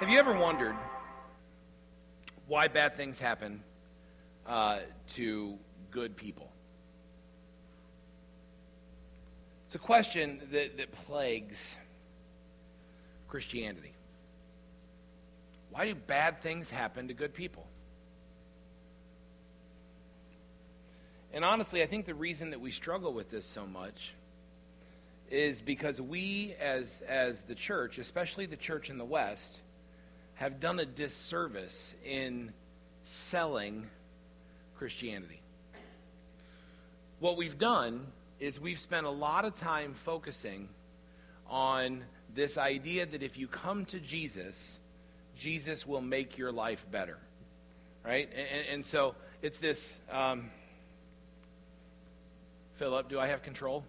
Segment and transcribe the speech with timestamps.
[0.00, 0.74] Have you ever wondered
[2.48, 3.62] why bad things happen
[4.44, 4.80] uh,
[5.14, 5.56] to
[5.92, 6.50] good people?
[9.66, 11.78] It's a question that, that plagues
[13.28, 13.94] Christianity.
[15.70, 17.64] Why do bad things happen to good people?
[21.32, 24.12] And honestly, I think the reason that we struggle with this so much
[25.30, 29.60] is because we, as, as the church, especially the church in the West,
[30.34, 32.52] have done a disservice in
[33.04, 33.88] selling
[34.76, 35.40] Christianity.
[37.20, 38.06] What we've done
[38.40, 40.68] is we've spent a lot of time focusing
[41.48, 44.78] on this idea that if you come to Jesus,
[45.36, 47.18] Jesus will make your life better.
[48.04, 48.28] Right?
[48.34, 50.50] And, and so it's this um,
[52.76, 53.84] Philip, do I have control?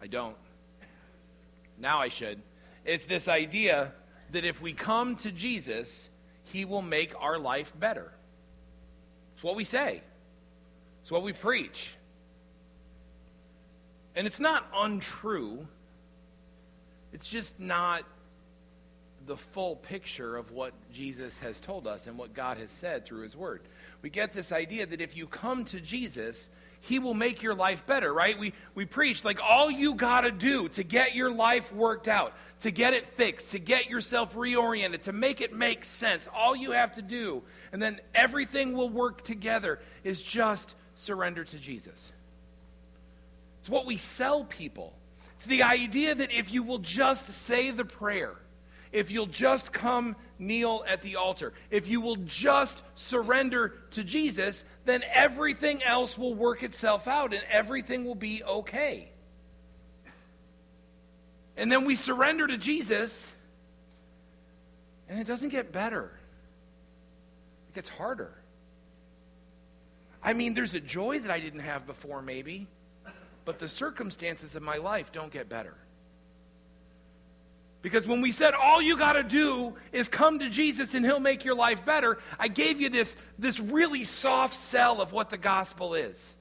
[0.00, 0.36] I don't.
[1.78, 2.40] Now I should.
[2.84, 3.92] It's this idea
[4.30, 6.08] that if we come to Jesus,
[6.44, 8.12] he will make our life better.
[9.34, 10.02] It's what we say,
[11.02, 11.94] it's what we preach.
[14.14, 15.66] And it's not untrue,
[17.12, 18.04] it's just not
[19.26, 23.22] the full picture of what Jesus has told us and what God has said through
[23.22, 23.62] his word.
[24.00, 26.48] We get this idea that if you come to Jesus,
[26.86, 28.38] he will make your life better, right?
[28.38, 32.32] We, we preach like all you got to do to get your life worked out,
[32.60, 36.28] to get it fixed, to get yourself reoriented, to make it make sense.
[36.32, 37.42] All you have to do,
[37.72, 42.12] and then everything will work together, is just surrender to Jesus.
[43.60, 44.94] It's what we sell people.
[45.36, 48.34] It's the idea that if you will just say the prayer,
[48.92, 54.64] if you'll just come kneel at the altar, if you will just surrender to Jesus,
[54.86, 59.10] then everything else will work itself out and everything will be okay.
[61.56, 63.30] And then we surrender to Jesus,
[65.08, 66.12] and it doesn't get better,
[67.68, 68.32] it gets harder.
[70.22, 72.66] I mean, there's a joy that I didn't have before, maybe,
[73.44, 75.74] but the circumstances of my life don't get better.
[77.86, 81.20] Because when we said all you got to do is come to Jesus and he'll
[81.20, 85.36] make your life better, I gave you this, this really soft sell of what the
[85.36, 86.34] gospel is.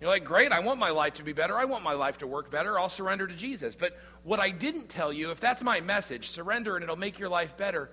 [0.00, 1.58] You're like, great, I want my life to be better.
[1.58, 2.78] I want my life to work better.
[2.78, 3.74] I'll surrender to Jesus.
[3.74, 7.28] But what I didn't tell you, if that's my message, surrender and it'll make your
[7.28, 7.90] life better,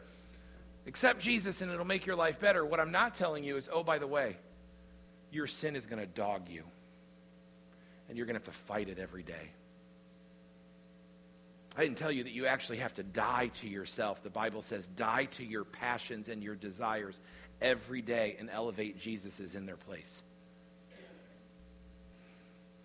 [0.86, 2.64] accept Jesus and it'll make your life better.
[2.64, 4.38] What I'm not telling you is, oh, by the way,
[5.32, 6.62] your sin is going to dog you.
[8.08, 9.50] And you're going to have to fight it every day.
[11.78, 14.22] I didn't tell you that you actually have to die to yourself.
[14.24, 17.20] The Bible says, die to your passions and your desires
[17.62, 20.22] every day and elevate Jesus in their place.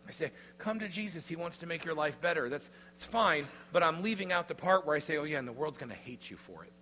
[0.07, 1.27] I say, come to Jesus.
[1.27, 2.49] He wants to make your life better.
[2.49, 5.49] That's, that's fine, but I'm leaving out the part where I say, oh, yeah, and
[5.49, 6.73] the world's going to hate you for it.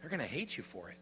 [0.00, 0.96] They're going to hate you for it.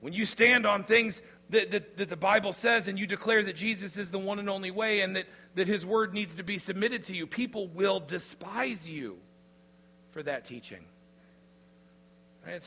[0.00, 1.22] When you stand on things
[1.54, 4.50] that, that, that, the Bible says and you declare that Jesus is the one and
[4.50, 8.00] only way and that, that his word needs to be submitted to you, people will
[8.00, 9.18] despise you
[10.10, 10.84] for that teaching.
[12.46, 12.62] It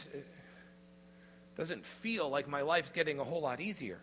[1.56, 4.00] doesn't feel like my life's getting a whole lot easier.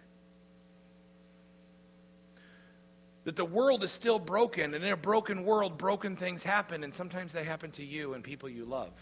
[3.25, 6.95] That the world is still broken, and in a broken world, broken things happen, and
[6.95, 8.93] sometimes they happen to you and people you love.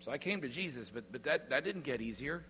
[0.00, 2.44] So I came to Jesus, but, but that, that didn't get easier.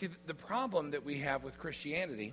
[0.00, 2.32] See, the problem that we have with Christianity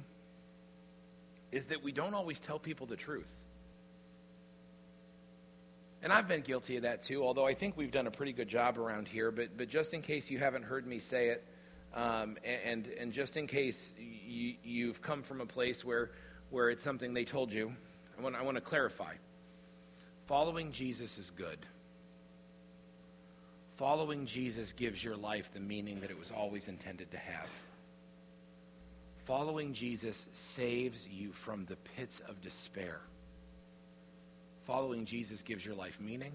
[1.51, 3.29] is that we don't always tell people the truth.
[6.01, 8.47] And I've been guilty of that too, although I think we've done a pretty good
[8.47, 9.31] job around here.
[9.31, 11.44] But, but just in case you haven't heard me say it,
[11.94, 16.11] um, and, and just in case you, you've come from a place where,
[16.51, 17.73] where it's something they told you,
[18.17, 19.16] I want, I want to clarify.
[20.25, 21.59] Following Jesus is good.
[23.77, 27.47] Following Jesus gives your life the meaning that it was always intended to have.
[29.25, 33.02] Following Jesus saves you from the pits of despair.
[34.66, 36.31] Following Jesus gives your life meaning,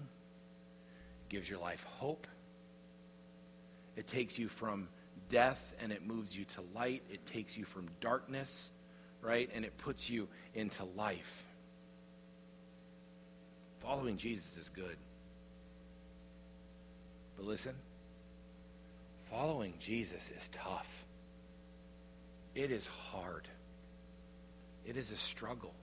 [1.27, 2.27] gives your life hope.
[3.97, 4.87] It takes you from
[5.27, 7.03] death and it moves you to light.
[7.09, 8.69] It takes you from darkness,
[9.21, 9.49] right?
[9.53, 11.43] And it puts you into life.
[13.81, 14.95] Following Jesus is good.
[17.43, 17.73] But listen,
[19.29, 21.05] following Jesus is tough.
[22.55, 23.49] It is hard.
[24.85, 25.73] It is a struggle.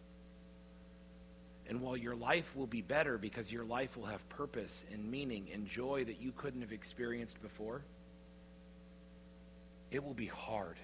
[1.69, 5.49] And while your life will be better because your life will have purpose and meaning
[5.53, 7.83] and joy that you couldn't have experienced before,
[9.91, 10.79] it will be hard.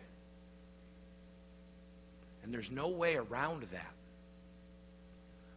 [2.44, 3.94] And there's no way around that.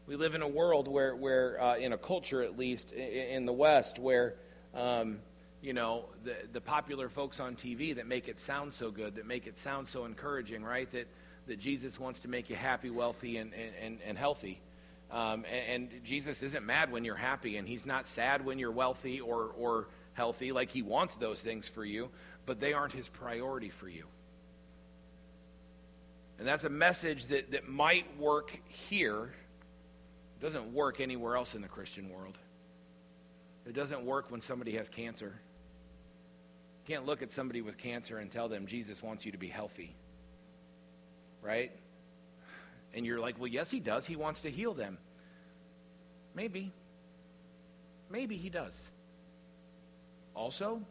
[0.07, 3.45] We live in a world where, where uh, in a culture at least, in, in
[3.45, 4.35] the West, where,
[4.73, 5.19] um,
[5.61, 9.25] you know, the, the popular folks on TV that make it sound so good, that
[9.25, 10.89] make it sound so encouraging, right?
[10.91, 11.07] That,
[11.47, 14.61] that Jesus wants to make you happy, wealthy, and, and, and healthy.
[15.11, 18.71] Um, and, and Jesus isn't mad when you're happy, and he's not sad when you're
[18.71, 22.09] wealthy or, or healthy, like he wants those things for you,
[22.45, 24.05] but they aren't his priority for you.
[26.37, 29.33] And that's a message that, that might work here.
[30.39, 32.37] It doesn't work anywhere else in the Christian world.
[33.69, 35.31] It doesn't work when somebody has cancer.
[36.87, 39.47] You can't look at somebody with cancer and tell them Jesus wants you to be
[39.47, 39.95] healthy.
[41.43, 41.71] Right?
[42.95, 44.07] And you're like, well, yes, he does.
[44.07, 44.97] He wants to heal them.
[46.33, 46.71] Maybe.
[48.09, 48.75] Maybe he does.
[50.33, 50.81] Also,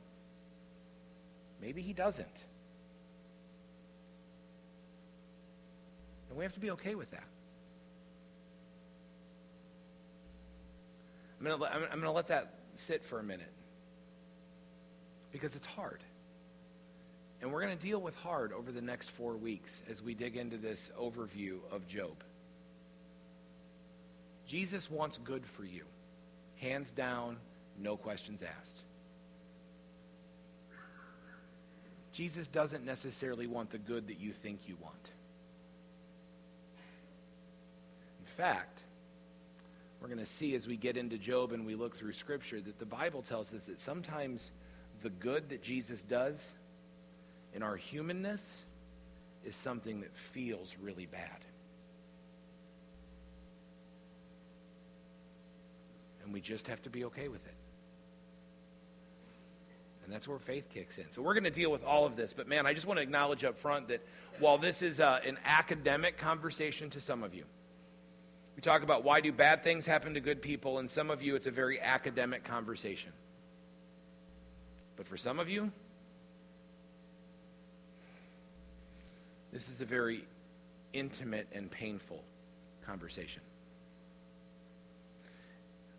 [1.60, 2.28] maybe he doesn't.
[6.28, 7.24] And we have to be okay with that.
[11.40, 13.52] I'm going to, let that sit for a minute
[15.32, 16.02] because it's hard.
[17.40, 20.36] And we're going to deal with hard over the next four weeks as we dig
[20.36, 22.24] into this overview of Job.
[24.46, 25.84] Jesus wants good for you.
[26.56, 27.36] Hands down,
[27.78, 28.82] no questions asked.
[32.12, 35.10] Jesus doesn't necessarily want the good that you think you want.
[38.18, 38.82] In fact,
[40.00, 42.78] we're going to see as we get into Job and we look through Scripture that
[42.78, 44.52] the Bible tells us that sometimes
[45.02, 46.52] the good that Jesus does
[47.54, 48.64] in our humanness
[49.44, 51.44] is something that feels really bad.
[56.22, 57.54] And we just have to be okay with it.
[60.04, 61.04] And that's where faith kicks in.
[61.10, 62.32] So we're going to deal with all of this.
[62.32, 64.00] But man, I just want to acknowledge up front that
[64.38, 67.44] while this is uh, an academic conversation to some of you,
[68.58, 71.36] we talk about why do bad things happen to good people, and some of you
[71.36, 73.12] it's a very academic conversation.
[74.96, 75.70] But for some of you,
[79.52, 80.24] This is a very
[80.92, 82.22] intimate and painful
[82.84, 83.42] conversation.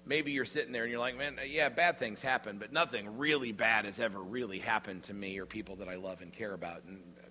[0.06, 3.18] Maybe you're sitting there and you're like, man, uh, yeah, bad things happen, but nothing
[3.18, 6.54] really bad has ever really happened to me or people that I love and care
[6.54, 6.84] about.
[6.84, 7.28] And uh,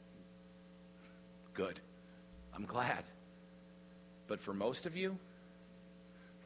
[1.54, 1.80] good.
[2.54, 3.04] I'm glad.
[4.28, 5.18] But for most of you,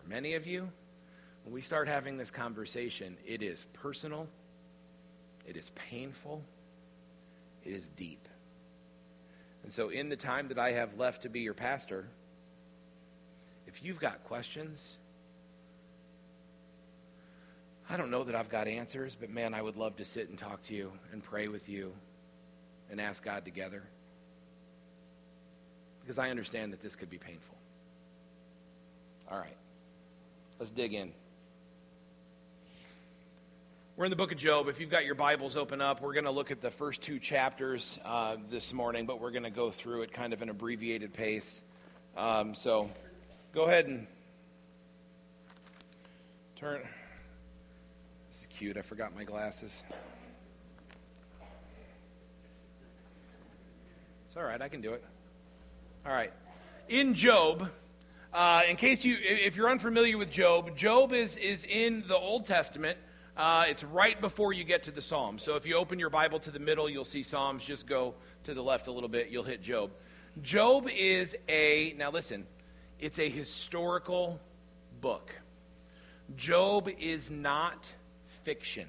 [0.01, 0.71] for many of you,
[1.45, 4.29] when we start having this conversation, it is personal,
[5.47, 6.43] it is painful,
[7.65, 8.29] it is deep.
[9.65, 12.07] And so, in the time that I have left to be your pastor,
[13.67, 14.97] if you've got questions,
[17.89, 20.39] I don't know that I've got answers, but man, I would love to sit and
[20.39, 21.93] talk to you and pray with you
[22.91, 23.83] and ask God together.
[26.01, 27.57] Because I understand that this could be painful.
[29.33, 29.57] All right,
[30.59, 31.11] let's dig in.
[33.97, 34.69] We're in the book of Job.
[34.69, 37.19] If you've got your Bibles open up, we're going to look at the first two
[37.19, 41.15] chapters uh, this morning, but we're going to go through it kind of an abbreviated
[41.15, 41.63] pace.
[42.15, 42.91] Um, so
[43.55, 44.07] go ahead and
[46.57, 46.83] turn.
[48.31, 48.77] This is cute.
[48.77, 49.75] I forgot my glasses.
[54.27, 54.61] It's all right.
[54.61, 55.03] I can do it.
[56.05, 56.35] All right.
[56.91, 57.71] In Job,
[58.33, 62.47] uh, in case you, if you're unfamiliar with Job, Job is, is in the Old
[62.47, 62.97] Testament.
[63.37, 65.43] Uh, it's right before you get to the Psalms.
[65.43, 67.65] So if you open your Bible to the middle, you'll see Psalms.
[67.65, 69.91] Just go to the left a little bit, you'll hit Job.
[70.41, 72.47] Job is a, now listen,
[72.99, 74.41] it's a historical
[75.01, 75.35] book.
[76.37, 77.93] Job is not
[78.45, 78.89] fiction.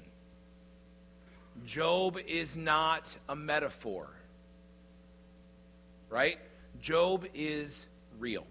[1.66, 4.08] Job is not a metaphor.
[6.08, 6.38] Right?
[6.80, 7.86] Job is
[8.18, 8.46] real.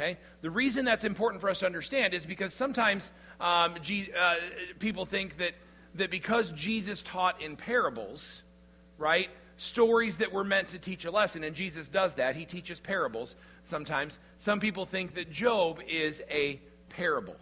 [0.00, 0.16] Okay?
[0.40, 4.36] The reason that's important for us to understand is because sometimes um, G, uh,
[4.78, 5.52] people think that,
[5.96, 8.40] that because Jesus taught in parables,
[8.96, 9.28] right,
[9.58, 13.36] stories that were meant to teach a lesson, and Jesus does that, he teaches parables
[13.64, 14.18] sometimes.
[14.38, 17.36] Some people think that Job is a parable,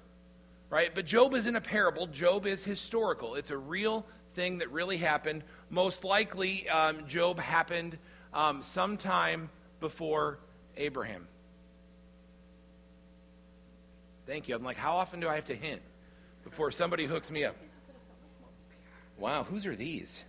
[0.69, 0.91] right?
[0.93, 3.37] But Job isn't a parable, Job is historical.
[3.37, 5.45] It's a real thing that really happened.
[5.71, 7.99] Most likely, um, Job happened
[8.35, 9.49] um, sometime
[9.79, 10.41] before
[10.77, 11.29] Abraham.
[14.29, 14.55] Thank you.
[14.55, 15.81] I'm like, how often do I have to hint
[16.45, 17.57] before somebody hooks me up?
[19.17, 20.27] Wow, whose are these?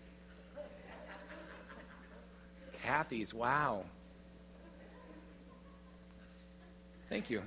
[2.82, 3.84] Kathy's, wow.
[7.10, 7.44] Thank you.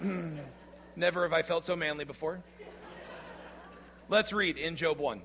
[0.00, 0.40] Hmm,
[0.94, 2.42] never have I felt so manly before.
[4.10, 5.22] Let's read in Job 1.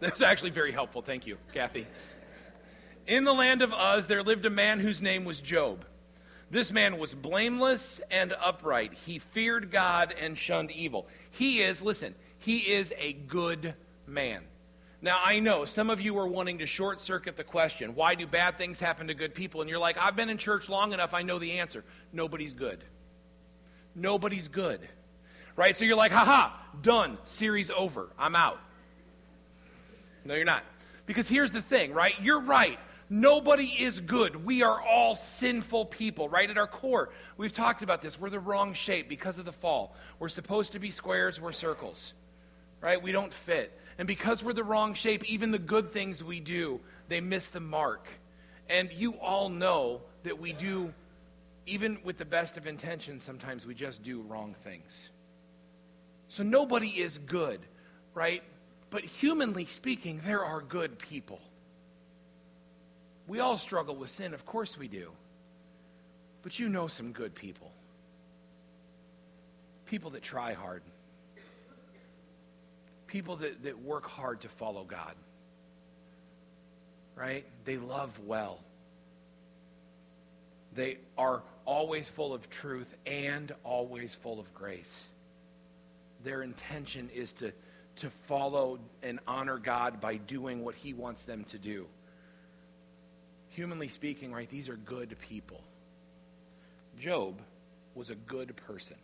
[0.00, 1.02] That's actually very helpful.
[1.02, 1.86] Thank you, Kathy.
[3.06, 5.84] In the land of Uz, there lived a man whose name was Job.
[6.50, 8.94] This man was blameless and upright.
[8.94, 11.06] He feared God and shunned evil.
[11.30, 13.74] He is, listen, he is a good
[14.06, 14.42] man.
[15.02, 18.26] Now, I know some of you are wanting to short circuit the question why do
[18.26, 19.60] bad things happen to good people?
[19.60, 21.84] And you're like, I've been in church long enough, I know the answer.
[22.12, 22.82] Nobody's good.
[23.94, 24.80] Nobody's good.
[25.54, 25.76] Right?
[25.76, 26.50] So you're like, haha,
[26.82, 28.60] done, series over, I'm out.
[30.24, 30.64] No, you're not.
[31.06, 32.14] Because here's the thing, right?
[32.20, 32.78] You're right.
[33.08, 34.44] Nobody is good.
[34.44, 37.10] We are all sinful people, right at our core.
[37.36, 38.18] We've talked about this.
[38.18, 39.94] We're the wrong shape because of the fall.
[40.18, 42.12] We're supposed to be squares, we're circles,
[42.80, 43.00] right?
[43.00, 43.78] We don't fit.
[43.98, 47.60] And because we're the wrong shape, even the good things we do, they miss the
[47.60, 48.08] mark.
[48.68, 50.92] And you all know that we do,
[51.66, 55.10] even with the best of intentions, sometimes we just do wrong things.
[56.28, 57.60] So nobody is good,
[58.14, 58.42] right?
[58.90, 61.40] But humanly speaking, there are good people.
[63.26, 65.10] We all struggle with sin, of course we do.
[66.42, 67.72] But you know some good people.
[69.86, 70.82] People that try hard.
[73.06, 75.14] People that, that work hard to follow God.
[77.16, 77.44] Right?
[77.64, 78.60] They love well.
[80.74, 85.06] They are always full of truth and always full of grace.
[86.22, 87.52] Their intention is to,
[87.96, 91.86] to follow and honor God by doing what He wants them to do
[93.56, 95.62] humanly speaking, right, these are good people.
[97.00, 97.40] Job
[97.94, 98.96] was a good person.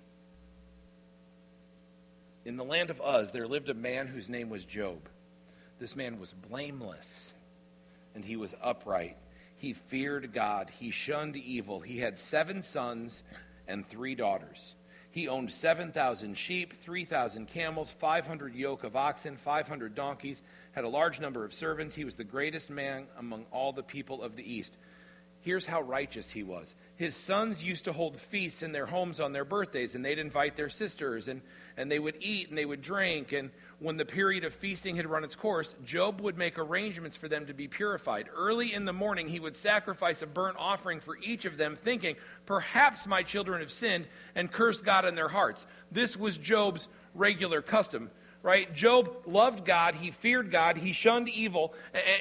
[2.44, 5.08] In the land of Uz, there lived a man whose name was Job.
[5.78, 7.32] This man was blameless
[8.14, 9.16] and he was upright.
[9.56, 10.70] He feared God.
[10.70, 11.80] He shunned evil.
[11.80, 13.22] He had seven sons
[13.66, 14.74] and three daughters.
[15.12, 20.42] He owned 7,000 sheep, 3,000 camels, 500 yoke of oxen, 500 donkeys,
[20.72, 21.94] had a large number of servants.
[21.94, 24.78] He was the greatest man among all the people of the East.
[25.42, 26.76] Here's how righteous he was.
[26.94, 30.54] His sons used to hold feasts in their homes on their birthdays, and they'd invite
[30.54, 31.42] their sisters, and,
[31.76, 33.32] and they would eat and they would drink.
[33.32, 37.26] And when the period of feasting had run its course, Job would make arrangements for
[37.26, 38.28] them to be purified.
[38.32, 42.14] Early in the morning, he would sacrifice a burnt offering for each of them, thinking,
[42.46, 44.06] Perhaps my children have sinned
[44.36, 45.66] and cursed God in their hearts.
[45.90, 48.72] This was Job's regular custom right?
[48.74, 51.74] Job loved God, he feared God, he shunned evil,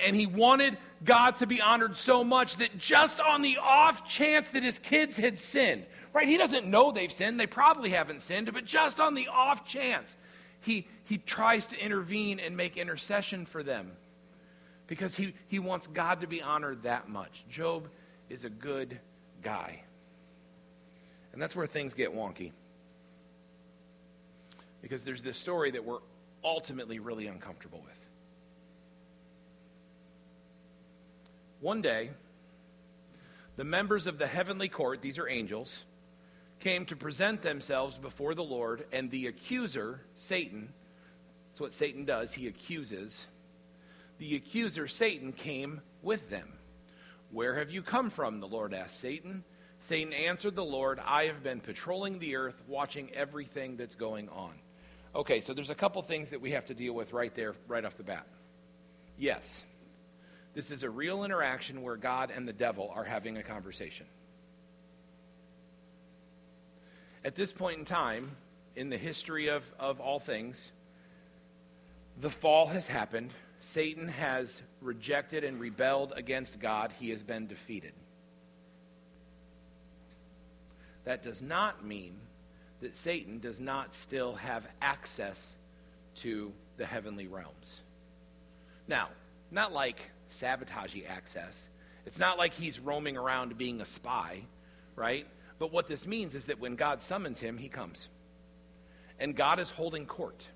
[0.06, 4.50] and he wanted God to be honored so much that just on the off chance
[4.52, 6.28] that his kids had sinned, right?
[6.28, 10.16] He doesn't know they've sinned, they probably haven't sinned, but just on the off chance,
[10.60, 13.92] he, he tries to intervene and make intercession for them
[14.86, 17.44] because he, he wants God to be honored that much.
[17.50, 17.88] Job
[18.30, 19.00] is a good
[19.42, 19.82] guy.
[21.34, 22.52] And that's where things get wonky.
[24.82, 26.00] Because there's this story that we're
[26.44, 28.08] ultimately really uncomfortable with.
[31.60, 32.10] One day,
[33.56, 35.86] the members of the heavenly court, these are angels,
[36.60, 40.74] came to present themselves before the Lord, and the accuser, Satan,
[41.52, 43.28] that's what Satan does, he accuses.
[44.20, 46.54] The accuser, Satan, came with them.
[47.32, 48.40] Where have you come from?
[48.40, 49.44] The Lord asked Satan.
[49.80, 54.54] Satan answered the Lord, I have been patrolling the earth, watching everything that's going on.
[55.14, 57.84] Okay, so there's a couple things that we have to deal with right there, right
[57.84, 58.26] off the bat.
[59.18, 59.66] Yes,
[60.54, 64.06] this is a real interaction where God and the devil are having a conversation.
[67.24, 68.32] At this point in time,
[68.76, 70.72] in the history of, of all things,
[72.20, 73.32] the fall has happened.
[73.60, 76.94] Satan has rejected and rebelled against God.
[77.00, 77.94] He has been defeated.
[81.04, 82.20] That does not mean
[82.82, 85.54] that Satan does not still have access
[86.16, 87.82] to the heavenly realms.
[88.88, 89.10] Now,
[89.52, 91.68] not like sabotaging access.
[92.06, 94.42] It's not like he's roaming around being a spy,
[94.96, 95.28] right?
[95.60, 98.10] But what this means is that when God summons him, he comes.
[99.20, 100.48] And God is holding court.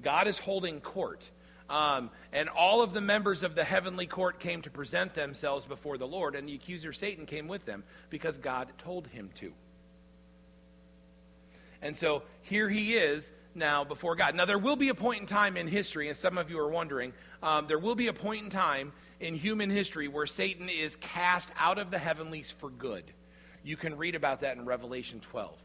[0.00, 1.28] God is holding court.
[1.68, 5.98] Um, and all of the members of the heavenly court came to present themselves before
[5.98, 9.52] the Lord, and the accuser Satan came with them because God told him to.
[11.82, 14.34] And so here he is now before God.
[14.34, 16.68] Now, there will be a point in time in history, and some of you are
[16.68, 20.96] wondering, um, there will be a point in time in human history where Satan is
[20.96, 23.04] cast out of the heavenlies for good.
[23.62, 25.56] You can read about that in Revelation 12.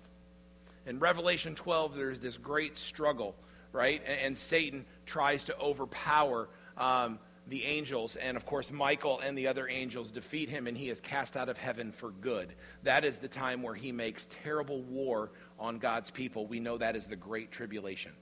[0.85, 3.35] In Revelation 12, there's this great struggle,
[3.71, 4.01] right?
[4.05, 9.47] And, and Satan tries to overpower um, the angels, and of course, Michael and the
[9.47, 12.53] other angels defeat him, and he is cast out of heaven for good.
[12.83, 16.47] That is the time where he makes terrible war on God's people.
[16.47, 18.13] We know that is the Great Tribulation.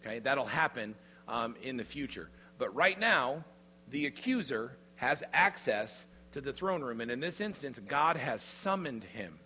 [0.00, 0.94] Okay, that'll happen
[1.26, 2.28] um, in the future.
[2.58, 3.44] But right now,
[3.90, 7.00] the accuser has access to the throne room.
[7.00, 9.38] And in this instance, God has summoned him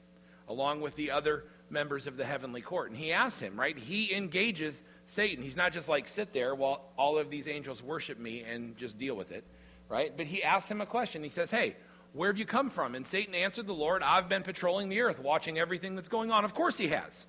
[0.48, 2.90] along with the other members of the heavenly court.
[2.90, 3.78] And he asks him, right?
[3.78, 5.42] He engages Satan.
[5.42, 8.98] He's not just like, sit there while all of these angels worship me and just
[8.98, 9.44] deal with it,
[9.88, 10.12] right?
[10.16, 11.22] But he asks him a question.
[11.22, 11.76] He says, hey,
[12.12, 12.94] where have you come from?
[12.94, 16.44] And Satan answered the Lord, I've been patrolling the earth, watching everything that's going on.
[16.44, 17.26] Of course he has,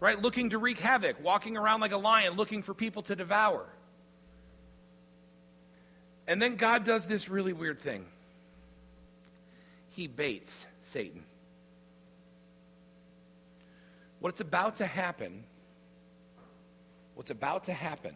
[0.00, 0.20] right?
[0.20, 3.66] Looking to wreak havoc, walking around like a lion, looking for people to devour.
[6.26, 8.04] And then God does this really weird thing.
[9.90, 11.24] He baits Satan.
[14.20, 15.44] What's about to happen,
[17.14, 18.14] what's about to happen,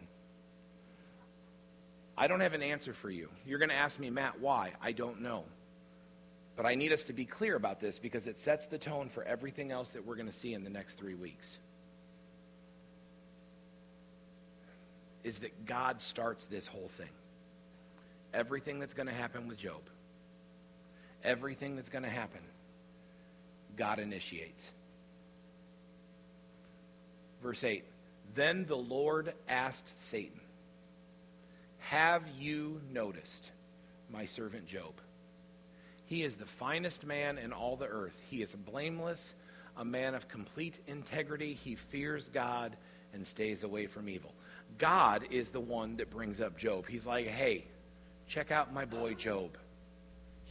[2.17, 3.29] I don't have an answer for you.
[3.45, 4.73] You're going to ask me, Matt, why?
[4.81, 5.45] I don't know.
[6.57, 9.25] But I need us to be clear about this because it sets the tone for
[9.25, 11.59] everything else that we're going to see in the next three weeks.
[15.25, 17.09] Is that God starts this whole thing.
[18.33, 19.81] Everything that's going to happen with Job,
[21.25, 22.41] everything that's going to happen,
[23.77, 24.71] God initiates.
[27.45, 27.85] Verse 8
[28.35, 30.41] Then the Lord asked Satan,
[31.79, 33.51] Have you noticed
[34.11, 34.95] my servant Job?
[36.07, 38.19] He is the finest man in all the earth.
[38.31, 39.35] He is blameless,
[39.77, 41.53] a man of complete integrity.
[41.53, 42.77] He fears God
[43.13, 44.33] and stays away from evil.
[44.79, 46.87] God is the one that brings up Job.
[46.89, 47.65] He's like, hey,
[48.27, 49.59] check out my boy Job.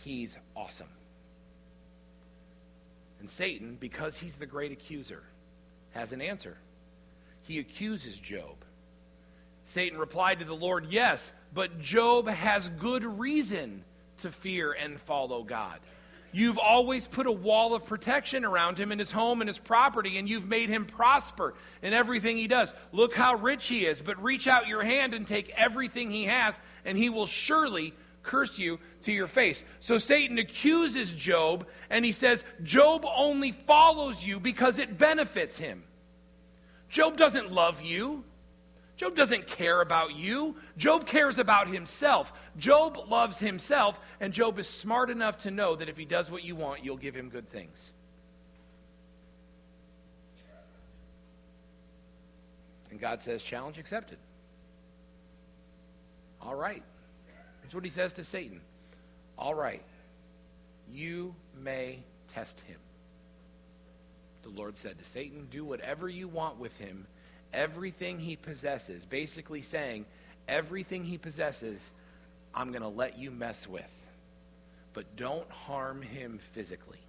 [0.04, 0.88] He's awesome.
[3.20, 5.24] And Satan, because he's the great accuser,
[5.92, 6.58] has an answer
[7.44, 8.56] he accuses Job.
[9.66, 13.84] Satan replied to the Lord, Yes, but Job has good reason
[14.18, 15.80] to fear and follow God.
[16.32, 20.18] You've always put a wall of protection around him in his home and his property,
[20.18, 22.74] and you've made him prosper in everything he does.
[22.92, 26.60] Look how rich he is, but reach out your hand and take everything he has,
[26.86, 29.64] and he will surely curse you to your face.
[29.80, 35.84] So Satan accuses Job, and he says, Job only follows you because it benefits him.
[36.94, 38.24] Job doesn't love you.
[38.98, 40.56] Job doesn't care about you.
[40.78, 42.32] Job cares about himself.
[42.56, 46.44] Job loves himself, and Job is smart enough to know that if he does what
[46.44, 47.92] you want, you'll give him good things.
[52.92, 54.20] And God says, challenge accepted.
[56.40, 56.84] All right.
[57.64, 58.62] That's what he says to Satan
[59.36, 59.82] All right,
[60.92, 62.78] you may test him
[64.44, 67.08] the Lord said to Satan, Do whatever you want with him,
[67.54, 69.06] everything he possesses.
[69.06, 70.06] Basically saying,
[70.48, 71.92] everything he possesses,
[72.54, 74.06] I'm going to let you mess with.
[74.94, 77.00] But don't harm him physically.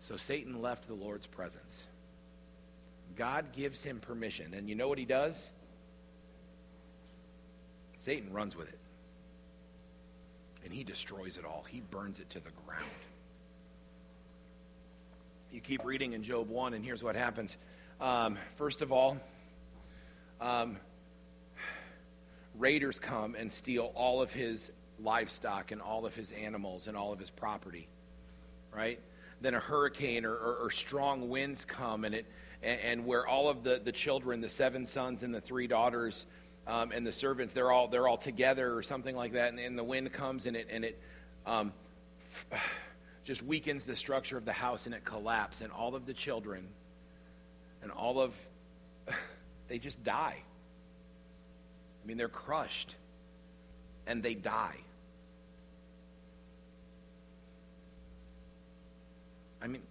[0.00, 1.86] So Satan left the Lord's presence.
[3.16, 4.54] God gives him permission.
[4.54, 5.50] And you know what he does?
[7.98, 8.78] Satan runs with it.
[10.64, 12.84] And he destroys it all, he burns it to the ground
[15.52, 17.56] you keep reading in Job 1, and here's what happens.
[18.00, 19.18] Um, first of all,
[20.40, 20.76] um,
[22.58, 27.12] raiders come and steal all of his livestock and all of his animals and all
[27.12, 27.88] of his property,
[28.74, 29.00] right?
[29.40, 32.26] Then a hurricane or, or, or strong winds come, and, it,
[32.62, 36.26] and, and, where all of the, the children, the seven sons and the three daughters,
[36.66, 39.78] um, and the servants, they're all, they're all together or something like that, and, and
[39.78, 41.00] the wind comes and it, and it
[41.46, 41.72] um,
[43.28, 46.66] just weakens the structure of the house and it collapses, and all of the children
[47.82, 48.34] and all of
[49.68, 50.36] they just die.
[52.02, 52.94] I mean, they're crushed
[54.06, 54.76] and they die.
[59.60, 59.82] I mean,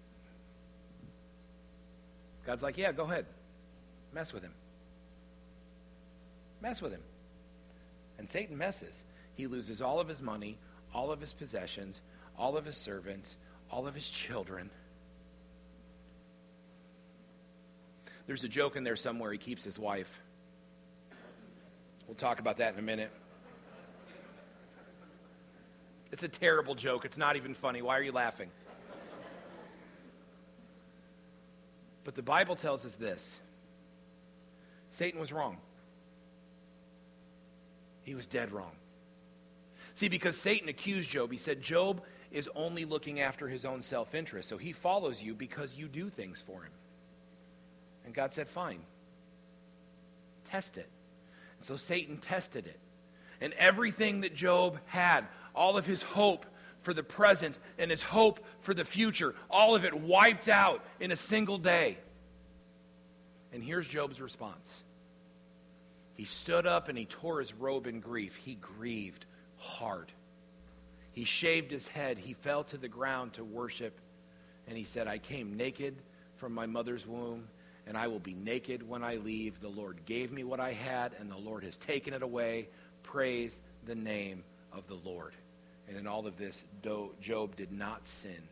[2.44, 3.28] God's like, yeah, go ahead.
[4.16, 4.54] Mess with him.
[6.60, 7.04] Mess with him.
[8.18, 9.04] And Satan messes.
[9.36, 10.58] He loses all of his money,
[10.92, 12.02] all of his possessions,
[12.38, 13.36] all of his servants,
[13.72, 14.70] all of his children.
[18.28, 19.32] There's a joke in there somewhere.
[19.32, 20.22] He keeps his wife.
[22.08, 23.12] We'll talk about that in a minute.
[26.12, 27.06] It's a terrible joke.
[27.06, 27.82] It's not even funny.
[27.82, 28.50] Why are you laughing?
[32.04, 33.40] But the Bible tells us this
[34.90, 35.58] Satan was wrong.
[38.04, 38.72] He was dead wrong.
[39.94, 44.14] See, because Satan accused Job, he said, Job is only looking after his own self
[44.14, 44.50] interest.
[44.50, 46.72] So he follows you because you do things for him.
[48.06, 48.80] And God said, Fine,
[50.50, 50.90] test it.
[51.58, 52.80] And so Satan tested it.
[53.42, 56.46] And everything that Job had, all of his hope
[56.82, 61.12] for the present and his hope for the future, all of it wiped out in
[61.12, 61.98] a single day.
[63.54, 64.84] And here's Job's response
[66.16, 68.36] He stood up and he tore his robe in grief.
[68.36, 69.26] He grieved
[69.58, 70.12] hard.
[71.18, 72.20] He shaved his head.
[72.20, 74.00] He fell to the ground to worship.
[74.68, 75.96] And he said, I came naked
[76.36, 77.48] from my mother's womb,
[77.88, 79.60] and I will be naked when I leave.
[79.60, 82.70] The Lord gave me what I had, and the Lord has taken it away.
[83.02, 85.34] Praise the name of the Lord.
[85.88, 86.64] And in all of this,
[87.20, 88.44] Job did not sin.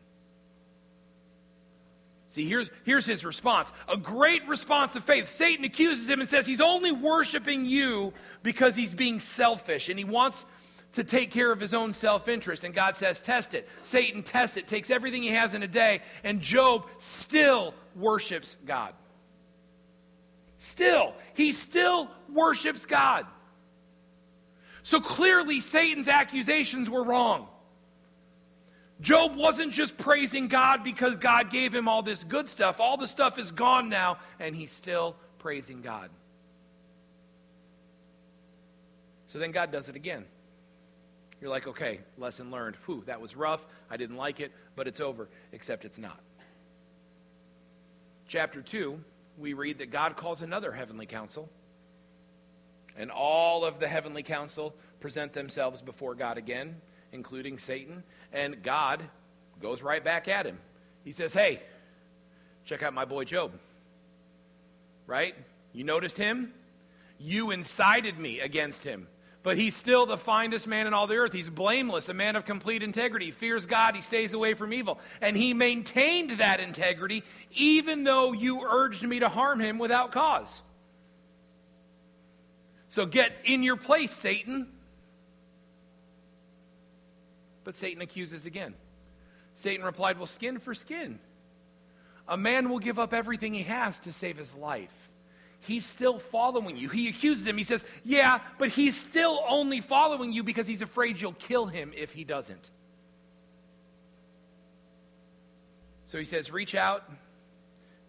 [2.30, 5.30] See, here's, here's his response a great response of faith.
[5.30, 10.04] Satan accuses him and says he's only worshiping you because he's being selfish and he
[10.04, 10.46] wants
[10.96, 12.64] to take care of his own self interest.
[12.64, 13.68] And God says, Test it.
[13.84, 18.94] Satan tests it, takes everything he has in a day, and Job still worships God.
[20.58, 23.26] Still, he still worships God.
[24.84, 27.48] So clearly, Satan's accusations were wrong.
[29.02, 32.80] Job wasn't just praising God because God gave him all this good stuff.
[32.80, 36.10] All the stuff is gone now, and he's still praising God.
[39.28, 40.26] So then God does it again.
[41.42, 42.78] You're like, okay, lesson learned.
[42.86, 43.66] Whew, that was rough.
[43.90, 46.20] I didn't like it, but it's over, except it's not.
[48.28, 49.00] Chapter 2,
[49.38, 51.50] we read that God calls another heavenly council,
[52.98, 56.76] and all of the heavenly council present themselves before God again
[57.16, 59.02] including Satan, and God
[59.62, 60.60] goes right back at him.
[61.04, 61.62] He says, Hey,
[62.66, 63.54] check out my boy Job.
[65.08, 65.36] Right?
[65.74, 66.54] You noticed him?
[67.18, 69.08] You incited me against him.
[69.46, 71.32] But he's still the finest man in all the earth.
[71.32, 73.30] He's blameless, a man of complete integrity.
[73.30, 73.96] Fears God.
[73.96, 75.00] He stays away from evil.
[75.22, 80.64] And he maintained that integrity even though you urged me to harm him without cause.
[82.90, 84.68] So get in your place, Satan.
[87.66, 88.74] But Satan accuses again.
[89.54, 91.20] Satan replied, Well, skin for skin.
[92.28, 95.05] A man will give up everything he has to save his life.
[95.68, 96.90] He's still following you.
[96.90, 97.58] He accuses him.
[97.58, 101.92] He says, Yeah, but he's still only following you because he's afraid you'll kill him
[101.96, 102.70] if he doesn't.
[106.06, 107.10] So he says, Reach out,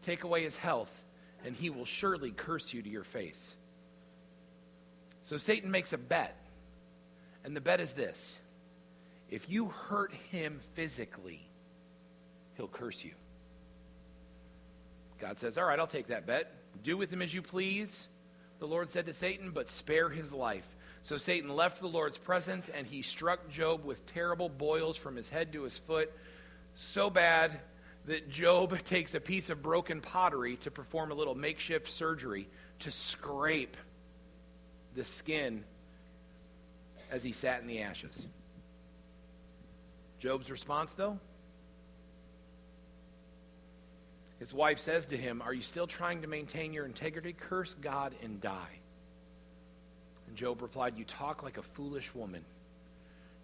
[0.03, 1.05] take away his health,
[1.45, 3.55] and he will surely curse you to your face.
[5.23, 6.37] So Satan makes a bet.
[7.45, 8.38] And the bet is this
[9.31, 11.40] if you hurt him physically,
[12.57, 13.12] he'll curse you.
[15.19, 16.53] God says, All right, I'll take that bet.
[16.83, 18.09] Do with him as you please.
[18.59, 20.67] The Lord said to Satan, but spare his life.
[21.03, 25.29] So Satan left the Lord's presence, and he struck Job with terrible boils from his
[25.29, 26.12] head to his foot,
[26.75, 27.61] so bad
[28.07, 32.49] that Job takes a piece of broken pottery to perform a little makeshift surgery
[32.81, 33.77] to scrape
[34.95, 35.65] the skin
[37.11, 38.27] as he sat in the ashes.
[40.19, 41.19] Job's response, though?
[44.38, 47.33] His wife says to him, Are you still trying to maintain your integrity?
[47.33, 48.81] Curse God and die.
[50.27, 52.44] And Job replied, You talk like a foolish woman.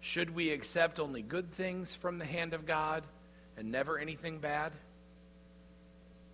[0.01, 3.03] Should we accept only good things from the hand of God
[3.57, 4.73] and never anything bad?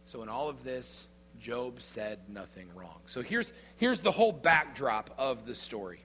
[0.07, 1.05] So, in all of this,
[1.39, 2.99] Job said nothing wrong.
[3.05, 5.99] So, here's, here's the whole backdrop of the story.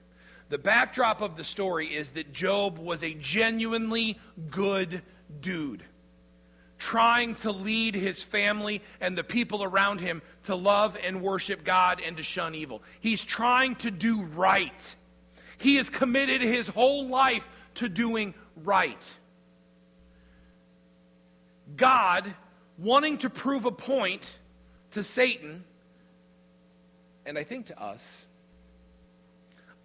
[0.49, 4.19] The backdrop of the story is that Job was a genuinely
[4.51, 5.01] good
[5.41, 5.83] dude,
[6.77, 12.01] trying to lead his family and the people around him to love and worship God
[12.05, 12.83] and to shun evil.
[12.99, 14.95] He's trying to do right.
[15.57, 18.33] He has committed his whole life to doing
[18.63, 19.09] right.
[21.75, 22.33] God,
[22.77, 24.35] wanting to prove a point
[24.91, 25.63] to Satan,
[27.25, 28.21] and I think to us,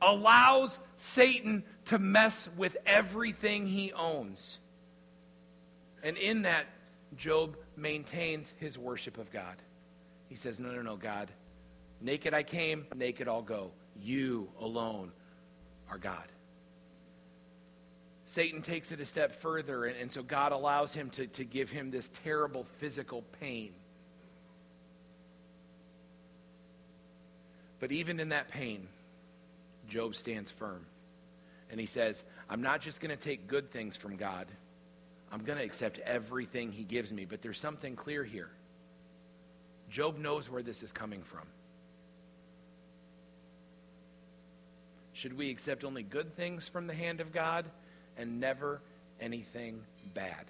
[0.03, 4.59] allows Satan to mess with everything he owns.
[6.03, 6.67] And in that,
[7.17, 9.57] Job maintains his worship of God.
[10.29, 11.31] He says, No, no, no, God.
[12.01, 13.73] Naked I came, naked I'll go.
[14.01, 15.13] You alone
[15.91, 16.25] are God.
[18.27, 21.69] Satan takes it a step further, and, and so God allows him to, to give
[21.71, 23.73] him this terrible physical pain.
[27.81, 28.87] But even in that pain,
[29.89, 30.87] Job stands firm.
[31.71, 34.47] And he says, I'm not just going to take good things from God,
[35.33, 37.25] I'm going to accept everything he gives me.
[37.25, 38.51] But there's something clear here.
[39.89, 41.47] Job knows where this is coming from.
[45.13, 47.67] Should we accept only good things from the hand of God
[48.17, 48.81] and never
[49.21, 49.83] anything
[50.15, 50.47] bad?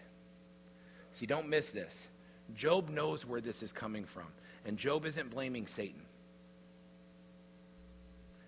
[1.12, 2.08] See, don't miss this.
[2.54, 4.26] Job knows where this is coming from.
[4.64, 6.02] And Job isn't blaming Satan.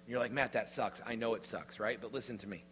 [0.06, 1.00] You're like, Matt, that sucks.
[1.06, 1.98] I know it sucks, right?
[2.00, 2.64] But listen to me.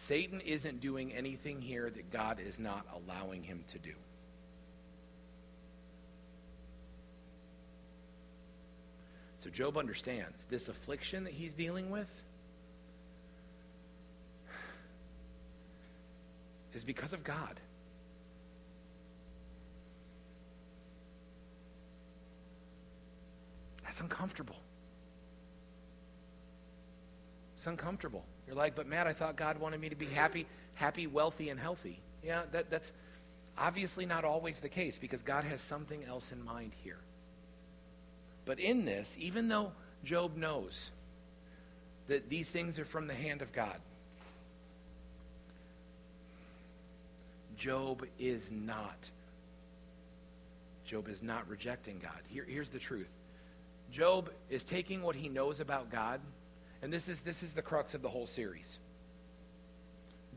[0.00, 3.92] Satan isn't doing anything here that God is not allowing him to do.
[9.40, 12.08] So Job understands this affliction that he's dealing with
[16.72, 17.60] is because of God.
[23.84, 24.56] That's uncomfortable.
[27.58, 28.24] It's uncomfortable.
[28.50, 31.60] You're like, but Matt, I thought God wanted me to be happy, happy, wealthy, and
[31.60, 32.00] healthy.
[32.20, 32.92] Yeah, that, that's
[33.56, 36.98] obviously not always the case because God has something else in mind here.
[38.46, 39.70] But in this, even though
[40.02, 40.90] Job knows
[42.08, 43.76] that these things are from the hand of God,
[47.56, 49.10] Job is not.
[50.84, 52.18] Job is not rejecting God.
[52.26, 53.12] Here, here's the truth
[53.92, 56.20] Job is taking what he knows about God,
[56.82, 58.78] and this is, this is the crux of the whole series.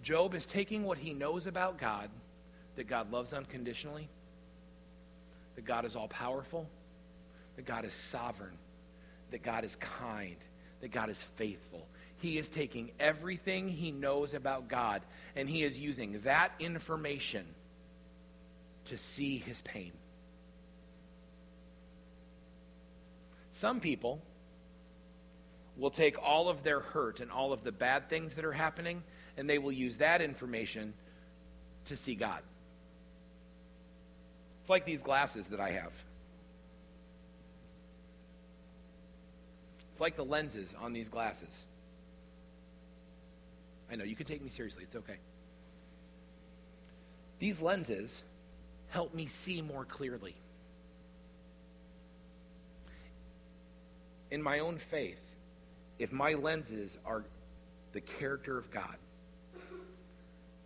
[0.02, 2.10] Job is taking what he knows about God,
[2.76, 4.10] that God loves unconditionally,
[5.56, 6.68] that God is all powerful,
[7.56, 8.58] that God is sovereign,
[9.32, 10.36] that God is kind,
[10.82, 11.88] that God is faithful.
[12.18, 15.02] He is taking everything he knows about God
[15.36, 17.46] and he is using that information
[18.86, 19.92] to see his pain.
[23.52, 24.22] Some people
[25.76, 29.04] will take all of their hurt and all of the bad things that are happening,
[29.38, 30.94] and they will use that information
[31.86, 32.42] to see God.
[34.62, 35.94] It's like these glasses that I have.
[39.92, 41.66] It's like the lenses on these glasses.
[43.92, 44.84] I know, you can take me seriously.
[44.84, 45.18] It's okay.
[47.40, 48.24] These lenses
[48.90, 50.36] help me see more clearly.
[54.34, 55.22] in my own faith,
[56.00, 57.24] if my lenses are
[57.92, 58.96] the character of God,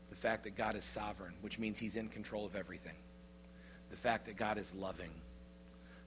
[0.10, 2.96] the fact that God is sovereign, which means he's in control of everything,
[3.92, 5.12] the fact that God is loving,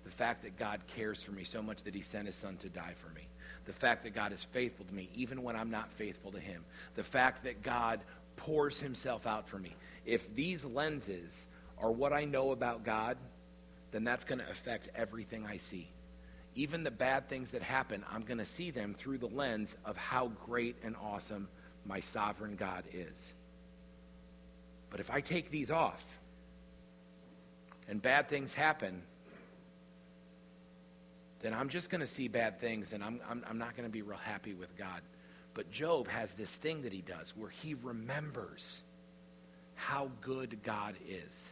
[0.05, 2.69] the fact that God cares for me so much that he sent his son to
[2.69, 3.23] die for me,
[3.67, 6.65] the fact that God is faithful to me even when I'm not faithful to him,
[6.95, 8.01] the fact that God
[8.37, 9.75] pours himself out for me.
[10.07, 11.47] If these lenses
[11.79, 13.19] are what I know about God,
[13.93, 15.89] then that's going to affect everything I see
[16.55, 19.97] even the bad things that happen, I'm going to see them through the lens of
[19.97, 21.49] how great and awesome
[21.87, 23.35] my sovereign God is.
[24.91, 26.05] But if I take these off
[27.89, 29.03] and bad things happen,
[31.41, 33.93] then I'm just going to see bad things and I'm, I'm, I'm not going to
[33.93, 35.01] be real happy with God.
[35.55, 38.83] But Job has this thing that he does where he remembers
[39.75, 41.51] how good God is.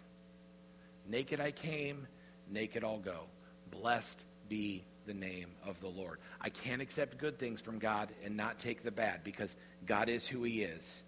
[1.09, 2.07] Naked I came,
[2.51, 3.23] naked I'll go.
[3.71, 6.19] Blessed be the name of the Lord.
[6.41, 10.29] I can't accept good things from God and not take the bad because God is
[10.29, 11.03] who He is.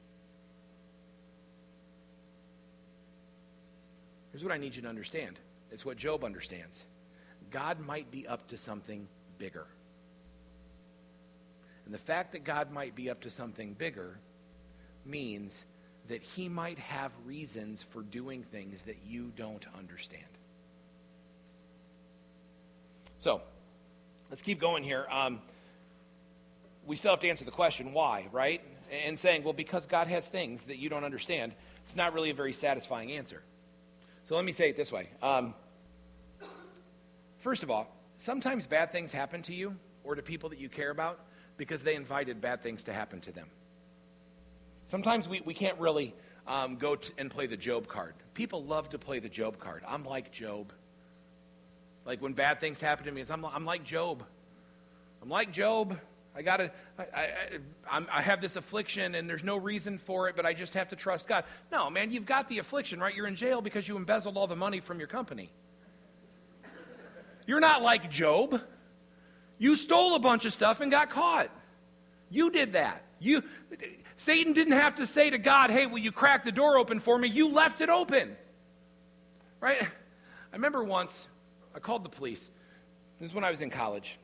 [4.33, 5.39] Here's what I need you to understand
[5.71, 6.83] it's what Job understands
[7.51, 9.07] God might be up to something
[9.39, 9.67] bigger.
[11.85, 14.19] And the fact that God might be up to something bigger
[15.05, 15.65] means
[16.09, 20.25] that He might have reasons for doing things that you don't understand.
[23.19, 23.43] So,
[24.31, 25.07] let's keep going here.
[25.11, 25.40] Um,
[26.87, 28.62] we still have to answer the question, why, right?
[29.05, 31.53] And saying, well, because God has things that you don't understand,
[31.85, 33.43] it's not really a very satisfying answer.
[34.25, 35.09] So let me say it this way.
[35.23, 35.55] Um,
[37.38, 40.90] first of all, sometimes bad things happen to you or to people that you care
[40.90, 41.21] about
[41.57, 43.49] because they invited bad things to happen to them.
[44.87, 46.14] Sometimes we, we can't really
[46.47, 48.14] um, go and play the Job card.
[48.35, 49.83] People love to play the Job card.
[49.87, 50.73] I'm like Job.
[52.11, 54.25] Like when bad things happen to me, I'm, I'm like Job.
[55.23, 55.96] I'm like Job.
[56.35, 56.73] I gotta.
[56.99, 57.29] I,
[57.88, 60.88] I, I, have this affliction, and there's no reason for it, but I just have
[60.88, 61.44] to trust God.
[61.70, 63.14] No, man, you've got the affliction, right?
[63.14, 65.53] You're in jail because you embezzled all the money from your company.
[67.46, 68.61] You're not like Job.
[69.59, 71.49] You stole a bunch of stuff and got caught.
[72.29, 73.05] You did that.
[73.20, 73.44] You,
[74.16, 77.16] Satan didn't have to say to God, "Hey, will you crack the door open for
[77.16, 78.37] me?" You left it open,
[79.61, 79.81] right?
[79.81, 81.29] I remember once
[81.75, 82.51] I called the police.
[83.19, 84.19] This is when I was in college.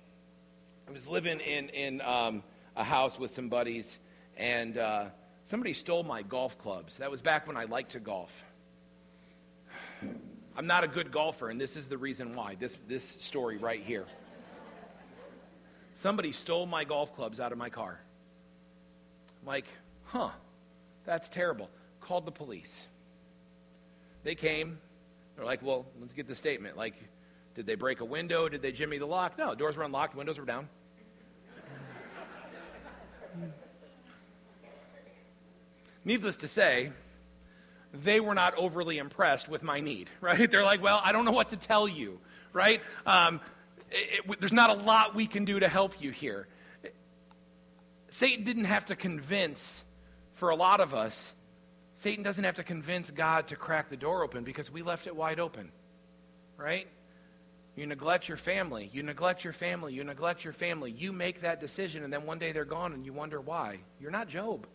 [0.89, 2.43] I was living in, in um,
[2.77, 3.99] a house with some buddies,
[4.37, 5.05] and uh,
[5.45, 6.99] somebody stole my golf clubs.
[6.99, 8.45] That was back when I liked to golf.
[10.57, 12.55] I'm not a good golfer, and this is the reason why.
[12.55, 14.07] This, this story right here.
[15.95, 18.01] Somebody stole my golf clubs out of my car.
[19.41, 19.67] I'm like,
[20.05, 20.31] huh,
[21.05, 21.69] that's terrible.
[22.01, 22.87] Called the police.
[24.25, 24.79] They came.
[25.37, 26.77] They're like, well, let's get the statement.
[26.77, 26.95] Like,
[27.57, 28.49] did they break a window?
[28.51, 29.39] Did they jimmy the lock?
[29.39, 30.69] No, doors were unlocked, windows were down.
[36.05, 36.93] Needless to say,
[37.93, 40.49] they were not overly impressed with my need, right?
[40.51, 42.21] They're like, well, I don't know what to tell you,
[42.53, 42.83] right?
[43.07, 43.41] Um,
[43.91, 46.47] it, it, there's not a lot we can do to help you here.
[48.11, 49.83] Satan didn't have to convince,
[50.35, 51.33] for a lot of us,
[51.95, 55.17] Satan doesn't have to convince God to crack the door open because we left it
[55.17, 55.73] wide open,
[56.59, 56.87] right?
[57.77, 58.89] You neglect your family.
[58.93, 59.93] You neglect your family.
[59.93, 60.91] You neglect your family.
[60.91, 63.81] You make that decision, and then one day they're gone, and you wonder why.
[64.01, 64.67] You're not Job.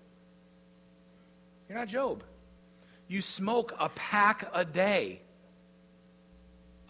[1.68, 2.24] You're not Job.
[3.08, 5.22] You smoke a pack a day.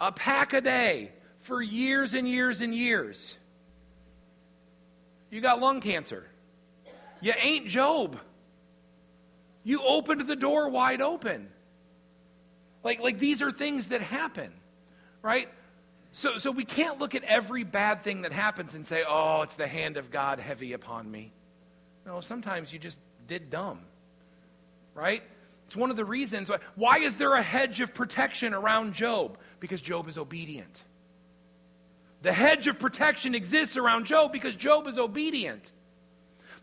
[0.02, 3.38] A pack a day for years and years and years.
[5.30, 6.26] You got lung cancer.
[7.21, 8.19] You ain't Job.
[9.63, 11.47] You opened the door wide open.
[12.84, 14.52] Like, like these are things that happen,
[15.21, 15.47] right?
[16.13, 19.56] So, so we can't look at every bad thing that happens and say, oh, it's
[19.56, 21.32] the hand of God heavy upon me.
[22.06, 23.80] No, sometimes you just did dumb,
[24.93, 25.24] right?
[25.67, 26.50] It's one of the reasons.
[26.50, 29.38] Why, why is there a hedge of protection around Job?
[29.62, 30.84] Because Job is obedient.
[32.24, 35.71] The hedge of protection exists around Job because Job is obedient.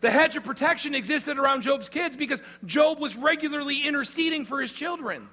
[0.01, 4.71] The hedge of protection existed around Job's kids because Job was regularly interceding for his
[4.71, 5.27] children.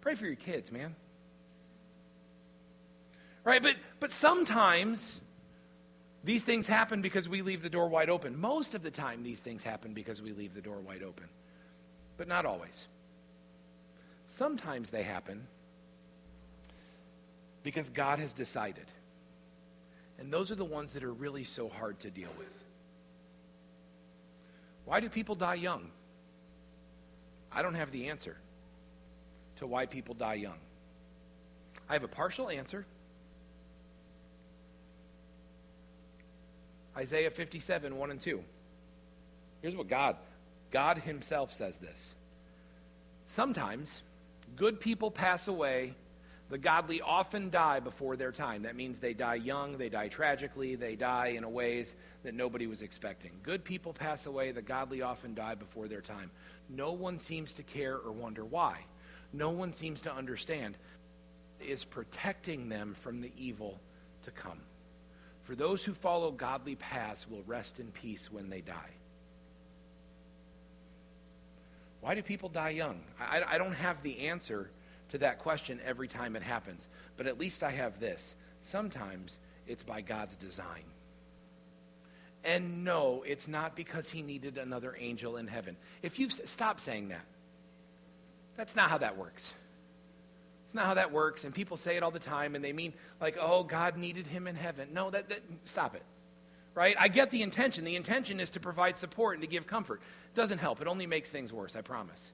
[0.00, 0.94] Pray for your kids, man.
[3.44, 3.62] Right?
[3.62, 5.20] But, but sometimes
[6.24, 8.38] these things happen because we leave the door wide open.
[8.38, 11.26] Most of the time, these things happen because we leave the door wide open.
[12.16, 12.86] But not always.
[14.28, 15.46] Sometimes they happen
[17.62, 18.86] because God has decided.
[20.18, 22.64] And those are the ones that are really so hard to deal with.
[24.84, 25.90] Why do people die young?
[27.50, 28.36] I don't have the answer
[29.56, 30.58] to why people die young.
[31.88, 32.86] I have a partial answer.
[36.96, 38.42] Isaiah 57, 1 and 2.
[39.62, 40.16] Here's what God,
[40.70, 42.14] God Himself says this.
[43.26, 44.02] Sometimes
[44.56, 45.94] good people pass away.
[46.50, 48.64] The godly often die before their time.
[48.64, 52.82] That means they die young, they die tragically, they die in ways that nobody was
[52.82, 53.30] expecting.
[53.42, 56.30] Good people pass away, the godly often die before their time.
[56.68, 58.84] No one seems to care or wonder why.
[59.32, 60.76] No one seems to understand.
[61.58, 63.80] Is protecting them from the evil
[64.24, 64.60] to come.
[65.52, 68.94] For those who follow godly paths will rest in peace when they die.
[72.00, 73.02] Why do people die young?
[73.20, 74.70] I, I, don't have the answer
[75.10, 76.88] to that question every time it happens,
[77.18, 78.34] but at least I have this.
[78.62, 80.84] Sometimes it's by God's design.
[82.44, 85.76] And no, it's not because he needed another angel in heaven.
[86.00, 87.26] If you've stop saying that.
[88.56, 89.52] That's not how that works.
[90.72, 92.94] It's not how that works, and people say it all the time, and they mean
[93.20, 94.88] like, oh, God needed him in heaven.
[94.94, 96.02] No, that, that stop it.
[96.74, 96.96] Right?
[96.98, 97.84] I get the intention.
[97.84, 100.00] The intention is to provide support and to give comfort.
[100.00, 100.80] It doesn't help.
[100.80, 102.32] It only makes things worse, I promise.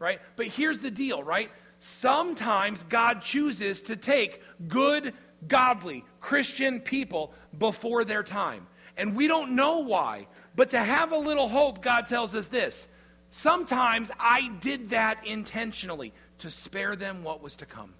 [0.00, 0.20] Right?
[0.34, 1.48] But here's the deal, right?
[1.78, 5.14] Sometimes God chooses to take good,
[5.46, 8.66] godly, Christian people before their time.
[8.96, 10.26] And we don't know why.
[10.56, 12.88] But to have a little hope, God tells us this.
[13.36, 17.92] Sometimes I did that intentionally to spare them what was to come.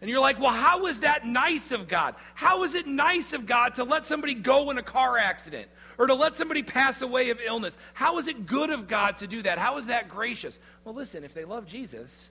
[0.00, 2.16] And you're like, well, how is that nice of God?
[2.34, 6.08] How is it nice of God to let somebody go in a car accident or
[6.08, 7.78] to let somebody pass away of illness?
[7.94, 9.58] How is it good of God to do that?
[9.58, 10.58] How is that gracious?
[10.82, 12.30] Well, listen, if they love Jesus,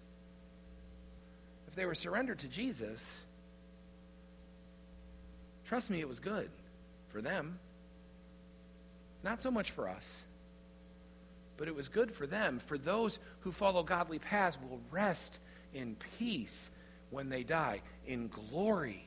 [1.69, 3.19] if they were surrendered to Jesus,
[5.65, 6.49] trust me, it was good
[7.07, 7.57] for them.
[9.23, 10.17] Not so much for us
[11.57, 12.59] but it was good for them.
[12.59, 15.39] For those who follow godly paths will rest
[15.73, 16.69] in peace
[17.09, 19.03] when they die, in glory,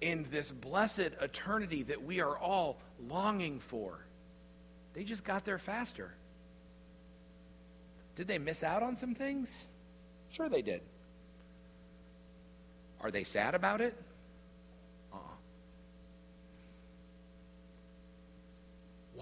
[0.00, 3.98] in this blessed eternity that we are all longing for.
[4.94, 6.14] They just got there faster.
[8.16, 9.66] Did they miss out on some things?
[10.30, 10.82] Sure, they did.
[13.00, 13.96] Are they sad about it?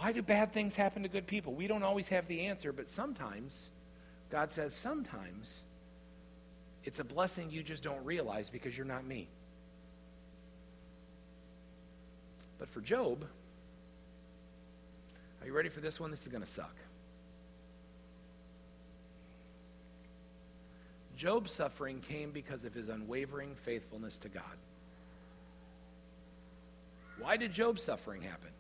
[0.03, 1.55] Why do bad things happen to good people?
[1.55, 3.67] We don't always have the answer, but sometimes,
[4.31, 5.63] God says, sometimes
[6.83, 9.29] it's a blessing you just don't realize because you're not me.
[12.59, 13.25] But for Job,
[15.41, 16.11] are you ready for this one?
[16.11, 16.75] This is going to suck.
[21.17, 24.43] Job's suffering came because of his unwavering faithfulness to God.
[27.21, 28.51] Why did Job's suffering happen?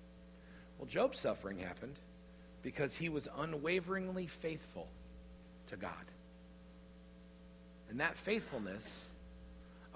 [0.82, 1.94] Well, Job's suffering happened
[2.64, 4.88] because he was unwaveringly faithful
[5.68, 5.92] to God.
[7.88, 9.04] And that faithfulness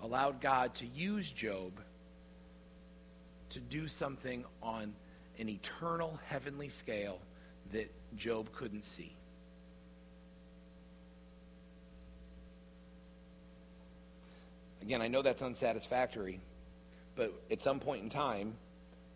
[0.01, 1.73] allowed God to use Job
[3.49, 4.95] to do something on
[5.41, 7.19] an eternal heavenly scale
[7.73, 9.13] that Job couldn't see.
[14.83, 16.39] Again, I know that's unsatisfactory,
[17.17, 18.55] but at some point in time,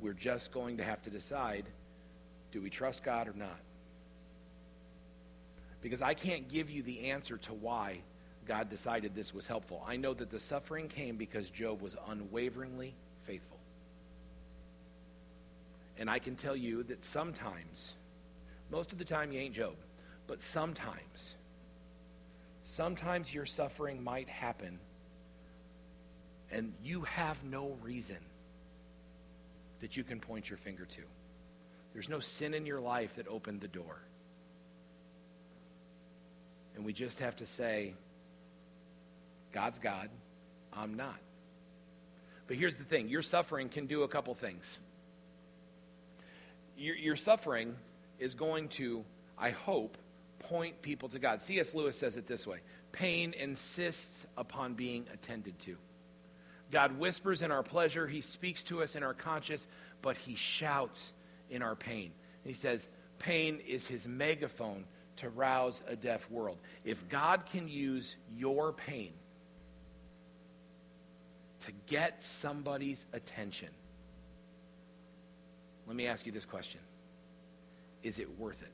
[0.00, 1.66] we're just going to have to decide
[2.52, 3.60] do we trust God or not?
[5.82, 8.00] Because I can't give you the answer to why
[8.46, 9.84] God decided this was helpful.
[9.86, 13.58] I know that the suffering came because Job was unwaveringly faithful.
[15.96, 17.94] And I can tell you that sometimes,
[18.70, 19.76] most of the time you ain't Job,
[20.26, 21.36] but sometimes,
[22.64, 24.80] sometimes your suffering might happen
[26.50, 28.16] and you have no reason
[29.80, 31.02] that you can point your finger to.
[31.92, 34.00] There's no sin in your life that opened the door.
[36.76, 37.94] And we just have to say,
[39.52, 40.08] God's God,
[40.72, 41.18] I'm not.
[42.46, 44.78] But here's the thing your suffering can do a couple things.
[46.76, 47.76] Your, your suffering
[48.18, 49.04] is going to,
[49.36, 49.98] I hope,
[50.40, 51.42] point people to God.
[51.42, 51.74] C.S.
[51.74, 52.58] Lewis says it this way
[52.92, 55.76] pain insists upon being attended to.
[56.70, 59.66] God whispers in our pleasure, He speaks to us in our conscience,
[60.02, 61.12] but He shouts
[61.50, 62.12] in our pain.
[62.44, 64.84] He says, pain is His megaphone
[65.16, 66.58] to rouse a deaf world.
[66.84, 69.12] If God can use your pain
[71.60, 73.68] to get somebody's attention,
[75.86, 76.80] let me ask you this question
[78.02, 78.72] Is it worth it?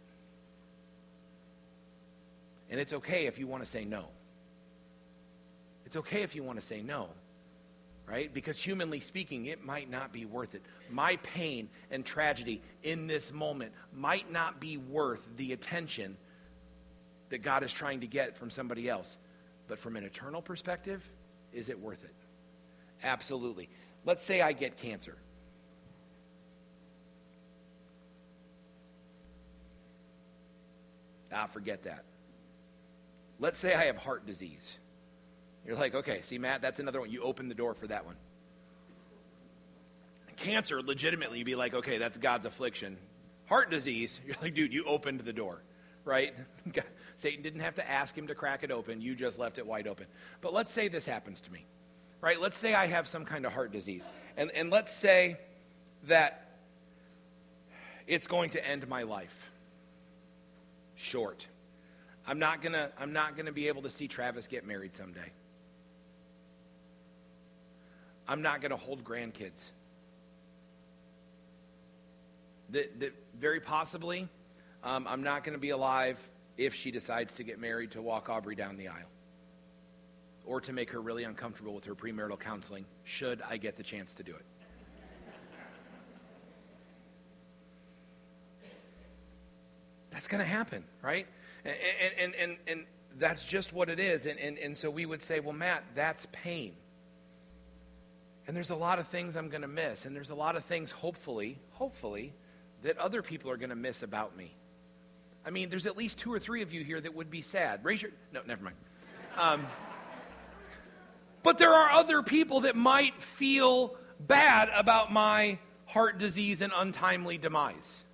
[2.69, 4.07] And it's okay if you want to say no.
[5.85, 7.09] It's okay if you want to say no
[8.09, 8.33] right?
[8.33, 10.63] Because humanly speaking, it might not be worth it.
[10.91, 16.17] My pain and tragedy in this moment might not be worth the attention
[17.31, 19.17] that God is trying to get from somebody else.
[19.67, 21.09] But from an eternal perspective,
[21.53, 22.15] is it worth it?
[23.03, 23.69] Absolutely.
[24.05, 25.17] Let's say I get cancer.
[31.33, 32.05] Ah, forget that.
[33.41, 34.79] Let's say I have heart disease.
[35.67, 37.11] You're like, okay, see, Matt, that's another one.
[37.11, 38.15] You open the door for that one.
[40.37, 42.97] Cancer, legitimately, you'd be like, okay, that's God's affliction.
[43.47, 45.63] Heart disease, you're like, dude, you opened the door,
[46.05, 46.35] right?
[47.17, 49.01] Satan didn't have to ask him to crack it open.
[49.01, 50.07] You just left it wide open.
[50.41, 51.65] But let's say this happens to me,
[52.21, 52.41] right?
[52.41, 54.07] Let's say I have some kind of heart disease.
[54.37, 55.39] And, and let's say
[56.05, 56.59] that
[58.07, 59.51] it's going to end my life.
[60.95, 61.47] Short.
[62.27, 65.33] I'm not gonna, I'm not gonna be able to see Travis get married someday.
[68.29, 69.71] I'm not going to hold grandkids.
[72.71, 74.29] That, that very possibly,
[74.83, 76.19] um, I'm not going to be alive
[76.57, 79.09] if she decides to get married to walk Aubrey down the aisle
[80.45, 84.15] or to make her really uncomfortable with her premarital counseling, should I get the chance
[84.15, 84.45] to do it.
[90.11, 91.27] That's going to happen, right?
[91.65, 91.75] And,
[92.19, 92.85] and, and, and,
[93.19, 94.27] that's just what it is.
[94.27, 96.75] And, and, and so we would say, well, Matt, that's pain.
[98.47, 100.05] And there's a lot of things I'm going to miss.
[100.05, 102.33] And there's a lot of things, hopefully, hopefully,
[102.83, 104.55] that other people are going to miss about me.
[105.45, 107.85] I mean, there's at least two or three of you here that would be sad.
[107.85, 108.11] Raise your.
[108.33, 108.77] No, never mind.
[109.37, 109.67] Um,
[111.43, 117.39] but there are other people that might feel bad about my heart disease and untimely
[117.39, 118.05] demise.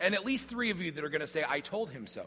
[0.00, 2.26] And at least three of you that are going to say, I told him so.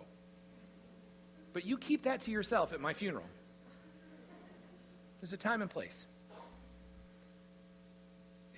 [1.51, 3.25] But you keep that to yourself at my funeral.
[5.19, 6.05] There's a time and place.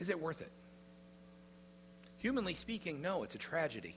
[0.05, 0.51] Is it worth it?
[2.19, 3.95] Humanly speaking, no, it's a tragedy.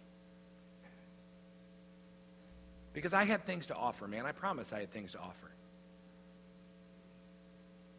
[2.94, 4.24] Because I had things to offer, man.
[4.24, 5.50] I promise I had things to offer.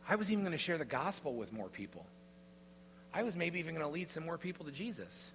[0.07, 2.03] I was even going to share the gospel with more people.
[3.13, 5.29] I was maybe even going to lead some more people to Jesus.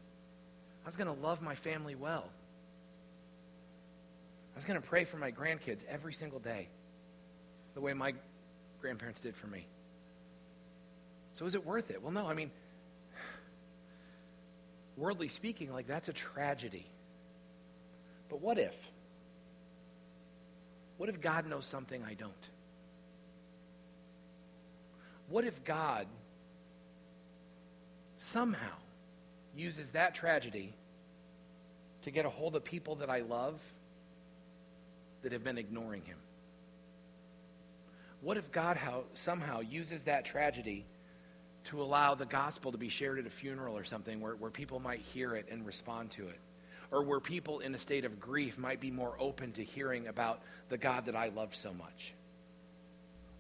[0.85, 2.25] I was going to love my family well.
[4.53, 6.67] I was going to pray for my grandkids every single day,
[7.75, 8.15] the way my
[8.81, 9.65] grandparents did for me.
[11.35, 12.03] So is it worth it?
[12.03, 12.27] Well, no.
[12.27, 12.51] I mean,
[14.97, 16.87] worldly speaking, like that's a tragedy.
[18.29, 18.77] But what if?
[20.97, 22.33] What if God knows something I don't?
[25.29, 26.07] What if God
[28.19, 28.77] somehow
[29.57, 30.73] uses that tragedy
[32.03, 33.61] to get a hold of people that I love
[35.23, 36.19] that have been ignoring him?
[38.21, 40.87] What if God how, somehow uses that tragedy
[41.65, 44.81] to allow the gospel to be shared at a funeral or something where, where people
[44.81, 46.39] might hear it and respond to it.
[46.91, 50.43] Or where people in a state of grief might be more open to hearing about
[50.69, 52.13] the God that I love so much.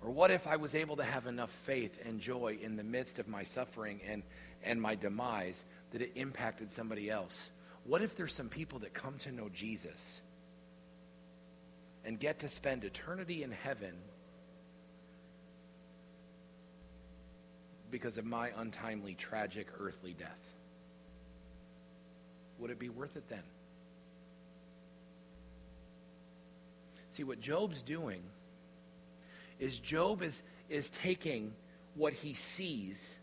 [0.03, 3.18] Or what if I was able to have enough faith and joy in the midst
[3.18, 4.22] of my suffering and,
[4.62, 7.51] and my demise that it impacted somebody else?
[7.85, 10.22] What if there's some people that come to know Jesus
[12.05, 13.95] and get to spend eternity in heaven
[17.95, 20.41] because of my untimely, tragic, earthly death.
[22.59, 23.45] Would it be worth it then?
[27.13, 28.21] See, what Job's doing
[29.61, 31.53] is Job is, is taking
[31.95, 33.21] what he sees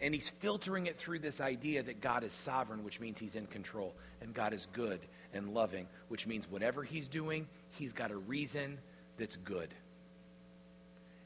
[0.00, 3.46] and he's filtering it through this idea that God is sovereign, which means he's in
[3.46, 5.00] control, and God is good
[5.34, 8.78] and loving, which means whatever he's doing, he's got a reason
[9.18, 9.68] that's good.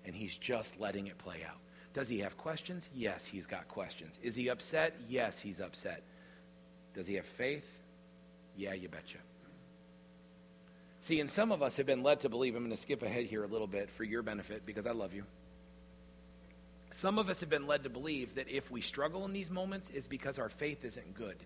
[0.05, 1.59] And he's just letting it play out.
[1.93, 2.89] Does he have questions?
[2.95, 4.19] Yes, he's got questions.
[4.23, 4.95] Is he upset?
[5.09, 6.03] Yes, he's upset.
[6.95, 7.83] Does he have faith?
[8.57, 9.19] Yeah, you betcha.
[11.01, 13.25] See, and some of us have been led to believe, I'm going to skip ahead
[13.25, 15.25] here a little bit for your benefit because I love you.
[16.93, 19.91] Some of us have been led to believe that if we struggle in these moments,
[19.95, 21.37] it's because our faith isn't good.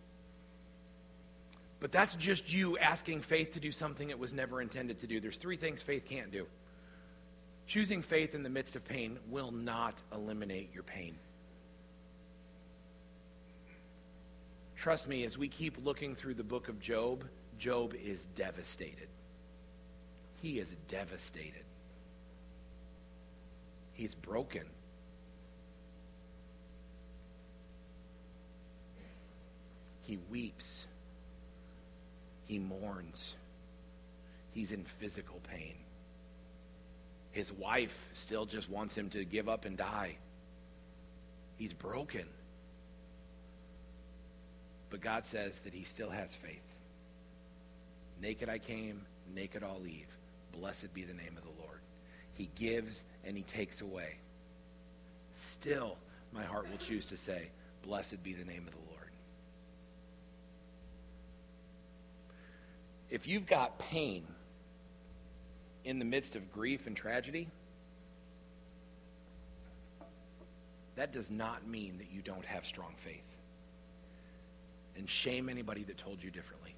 [1.80, 5.20] But that's just you asking faith to do something it was never intended to do.
[5.20, 6.47] There's three things faith can't do.
[7.67, 11.17] Choosing faith in the midst of pain will not eliminate your pain.
[14.77, 17.25] Trust me, as we keep looking through the book of Job,
[17.59, 19.09] Job is devastated.
[20.43, 21.65] He is devastated.
[23.95, 24.65] He's broken.
[30.03, 30.87] He weeps.
[32.45, 33.37] He mourns.
[34.53, 35.77] He's in physical pain.
[37.35, 40.18] His wife still just wants him to give up and die.
[41.57, 42.26] He's broken.
[44.89, 46.62] But God says that he still has faith.
[48.22, 49.01] Naked I came,
[49.35, 50.07] naked I'll leave.
[50.53, 51.80] Blessed be the name of the Lord.
[52.35, 54.14] He gives and he takes away.
[55.32, 55.97] Still,
[56.32, 57.51] my heart will choose to say,
[57.82, 59.11] Blessed be the name of the Lord.
[63.11, 64.24] If you've got pain
[65.85, 67.49] in the midst of grief and tragedy,
[70.97, 73.37] that does not mean that you don't have strong faith.
[74.97, 76.74] And shame anybody that told you differently.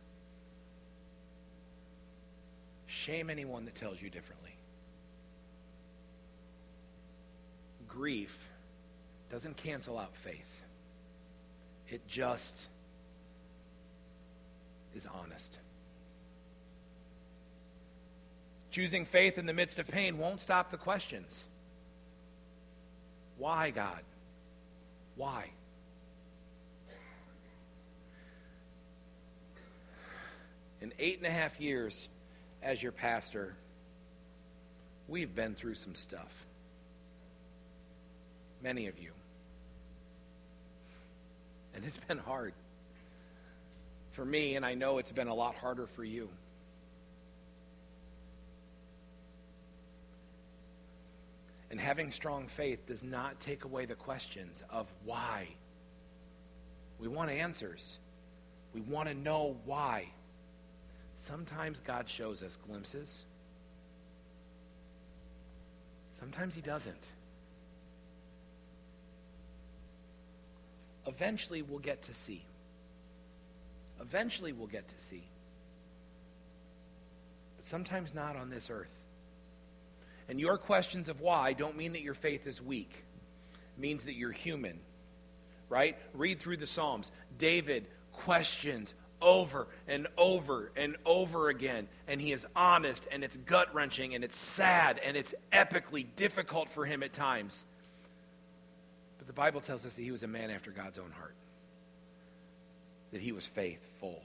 [2.86, 4.56] Shame anyone that tells you differently.
[7.86, 8.48] Grief
[9.30, 10.62] doesn't cancel out faith,
[11.88, 12.66] it just
[14.94, 15.58] is honest.
[18.76, 21.44] Choosing faith in the midst of pain won't stop the questions.
[23.38, 24.02] Why, God?
[25.14, 25.48] Why?
[30.82, 32.06] In eight and a half years
[32.62, 33.54] as your pastor,
[35.08, 36.44] we've been through some stuff.
[38.62, 39.12] Many of you.
[41.74, 42.52] And it's been hard.
[44.12, 46.28] For me, and I know it's been a lot harder for you.
[51.76, 55.46] And having strong faith does not take away the questions of why.
[56.98, 57.98] We want answers.
[58.72, 60.08] We want to know why.
[61.18, 63.26] Sometimes God shows us glimpses.
[66.12, 67.08] Sometimes he doesn't.
[71.06, 72.42] Eventually we'll get to see.
[74.00, 75.24] Eventually we'll get to see.
[77.58, 79.05] But sometimes not on this earth.
[80.28, 83.04] And your questions of why don't mean that your faith is weak.
[83.76, 84.80] It means that you're human.
[85.68, 85.96] Right?
[86.14, 87.10] Read through the Psalms.
[87.38, 91.88] David questions over and over and over again.
[92.08, 96.70] And he is honest and it's gut wrenching and it's sad and it's epically difficult
[96.70, 97.64] for him at times.
[99.18, 101.34] But the Bible tells us that he was a man after God's own heart,
[103.12, 104.22] that he was faithful.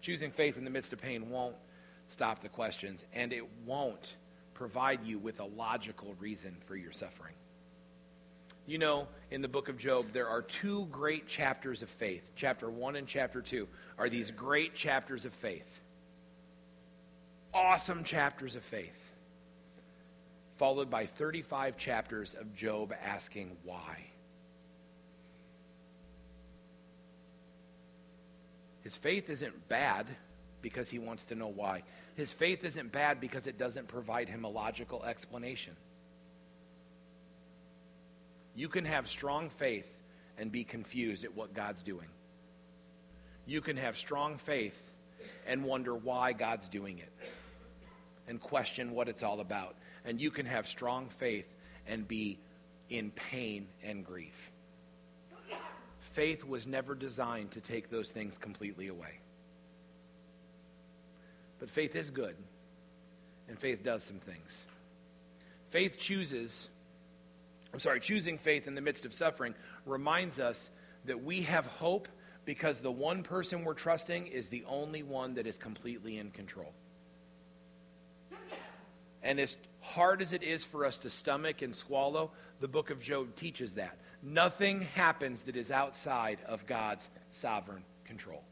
[0.00, 1.56] Choosing faith in the midst of pain won't
[2.14, 4.14] stop the questions, and it won't
[4.54, 7.34] provide you with a logical reason for your suffering.
[8.66, 12.30] You know, in the book of Job, there are two great chapters of faith.
[12.36, 13.66] Chapter 1 and chapter 2
[13.98, 15.82] are these great chapters of faith.
[17.52, 18.96] Awesome chapters of faith.
[20.56, 24.06] Followed by 35 chapters of Job asking why.
[28.82, 30.06] His faith isn't bad
[30.64, 31.82] because he wants to know why.
[32.16, 35.76] His faith isn't bad because it doesn't provide him a logical explanation.
[38.56, 39.86] You can have strong faith
[40.38, 42.08] and be confused at what God's doing.
[43.44, 44.90] You can have strong faith
[45.46, 47.12] and wonder why God's doing it
[48.26, 49.76] and question what it's all about.
[50.06, 51.46] And you can have strong faith
[51.86, 52.38] and be
[52.88, 54.50] in pain and grief.
[56.12, 59.18] Faith was never designed to take those things completely away.
[61.58, 62.36] But faith is good,
[63.48, 64.56] and faith does some things.
[65.70, 66.68] Faith chooses
[67.74, 69.52] I'm sorry, choosing faith in the midst of suffering
[69.84, 70.70] reminds us
[71.06, 72.06] that we have hope
[72.44, 76.72] because the one person we're trusting is the only one that is completely in control.
[79.24, 82.30] And as hard as it is for us to stomach and swallow,
[82.60, 83.98] the book of Job teaches that.
[84.22, 88.44] Nothing happens that is outside of God's sovereign control.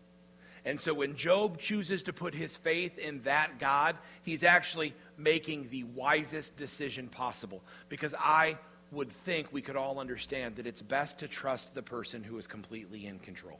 [0.64, 5.68] And so when Job chooses to put his faith in that God, he's actually making
[5.70, 7.62] the wisest decision possible.
[7.88, 8.58] Because I
[8.92, 12.46] would think we could all understand that it's best to trust the person who is
[12.46, 13.58] completely in control.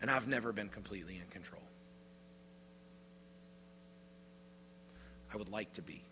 [0.00, 1.62] And I've never been completely in control.
[5.32, 6.02] I would like to be.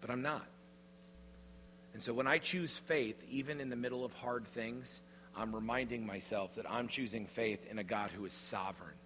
[0.00, 0.46] But I'm not.
[1.94, 5.00] And so when I choose faith, even in the middle of hard things,
[5.36, 8.96] I'm reminding myself that I'm choosing faith in a God who is sovereign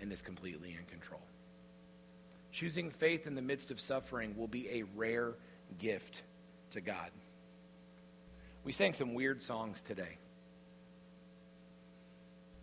[0.00, 1.20] and is completely in control.
[2.52, 5.34] Choosing faith in the midst of suffering will be a rare
[5.78, 6.22] gift
[6.70, 7.10] to God.
[8.64, 10.16] We sang some weird songs today.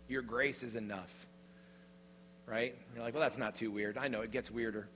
[0.08, 1.12] Your grace is enough.
[2.46, 2.74] Right?
[2.94, 3.98] You're like, well, that's not too weird.
[3.98, 4.88] I know it gets weirder.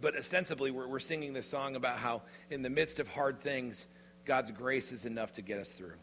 [0.00, 3.86] But ostensibly, we're, we're singing this song about how, in the midst of hard things,
[4.24, 5.94] God's grace is enough to get us through.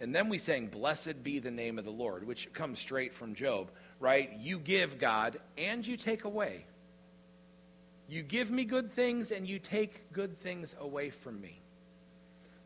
[0.00, 3.34] And then we sang, Blessed be the name of the Lord, which comes straight from
[3.34, 3.70] Job,
[4.00, 4.32] right?
[4.38, 6.64] You give, God, and you take away.
[8.08, 11.60] You give me good things, and you take good things away from me.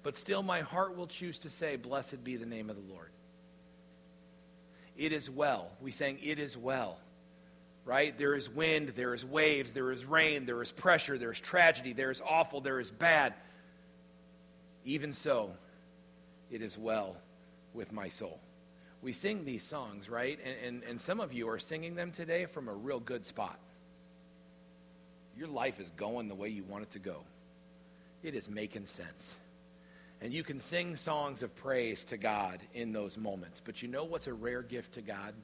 [0.03, 3.11] But still, my heart will choose to say, Blessed be the name of the Lord.
[4.97, 5.71] It is well.
[5.81, 6.99] We sang, It is well
[7.85, 8.17] right?
[8.17, 11.93] There is wind, there is waves, there is rain, there is pressure, there is tragedy,
[11.93, 13.35] there is awful, there is bad.
[14.85, 15.51] Even so,
[16.51, 17.17] it is well
[17.75, 18.39] with my soul.
[19.01, 20.39] We sing these songs, right?
[20.45, 23.59] And, and, and some of you are singing them today from a real good spot.
[25.37, 27.19] Your life is going the way you want it to go,
[28.23, 29.37] it is making sense.
[30.21, 33.61] And you can sing songs of praise to God in those moments.
[33.65, 35.35] But you know what's a rare gift to God?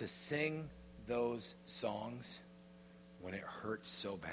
[0.00, 0.70] To sing
[1.06, 2.38] those songs
[3.20, 4.32] when it hurts so bad.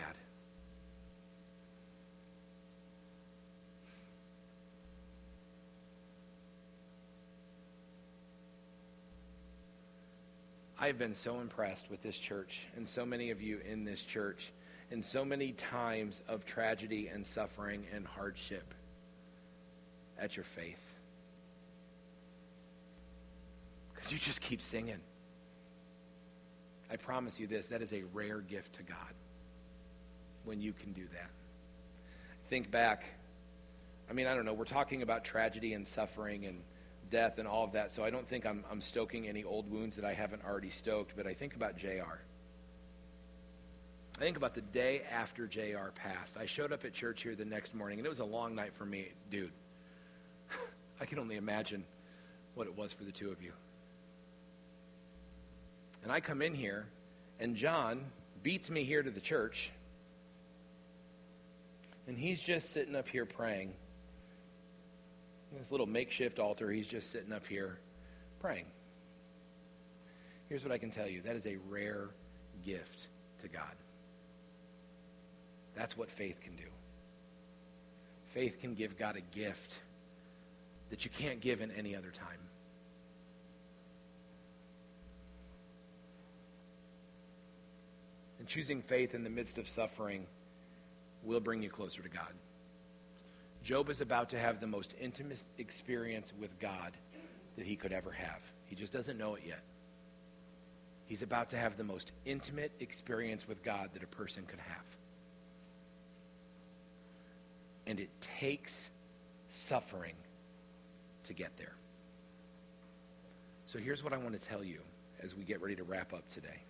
[10.80, 14.54] I've been so impressed with this church and so many of you in this church
[14.90, 18.74] in so many times of tragedy and suffering and hardship
[20.18, 20.94] at your faith.
[23.94, 25.02] Because you just keep singing.
[26.90, 29.14] I promise you this that is a rare gift to God
[30.46, 31.30] when you can do that.
[32.50, 33.04] Think back.
[34.10, 34.54] I mean, I don't know.
[34.54, 36.62] We're talking about tragedy and suffering and
[37.12, 39.96] death and all of that, so I don't think I'm, I'm stoking any old wounds
[39.98, 42.22] that I haven't already stoked, but I think about JR.
[44.18, 46.38] I think about the day after JR passed.
[46.38, 48.74] I showed up at church here the next morning, and it was a long night
[48.74, 49.10] for me.
[49.30, 49.52] Dude,
[51.02, 51.84] I can only imagine
[52.56, 53.52] what it was for the two of you.
[56.08, 56.86] And I come in here,
[57.38, 58.06] and John
[58.42, 59.72] beats me here to the church.
[62.08, 63.74] And he's just sitting up here praying.
[65.52, 67.78] This little makeshift altar, he's just sitting up here
[68.40, 68.68] praying.
[70.48, 72.08] Here's what I can tell you that is a rare
[72.66, 73.08] gift
[73.42, 73.76] to God.
[75.76, 76.70] That's what faith can do.
[78.34, 79.78] Faith can give God a gift
[80.90, 82.40] that you can't give in any other time.
[88.48, 90.26] And choosing faith in the midst of suffering
[91.22, 92.32] will bring you closer to God.
[93.62, 96.94] Job is about to have the most intimate experience with God
[97.58, 98.40] that he could ever have.
[98.68, 99.60] He just doesn't know it yet.
[101.08, 104.86] He's about to have the most intimate experience with God that a person could have.
[107.86, 108.90] And it takes
[109.50, 110.16] suffering
[111.26, 111.76] to get there.
[113.66, 114.80] So here's what I want to tell you
[115.22, 116.62] as we get ready to wrap up today.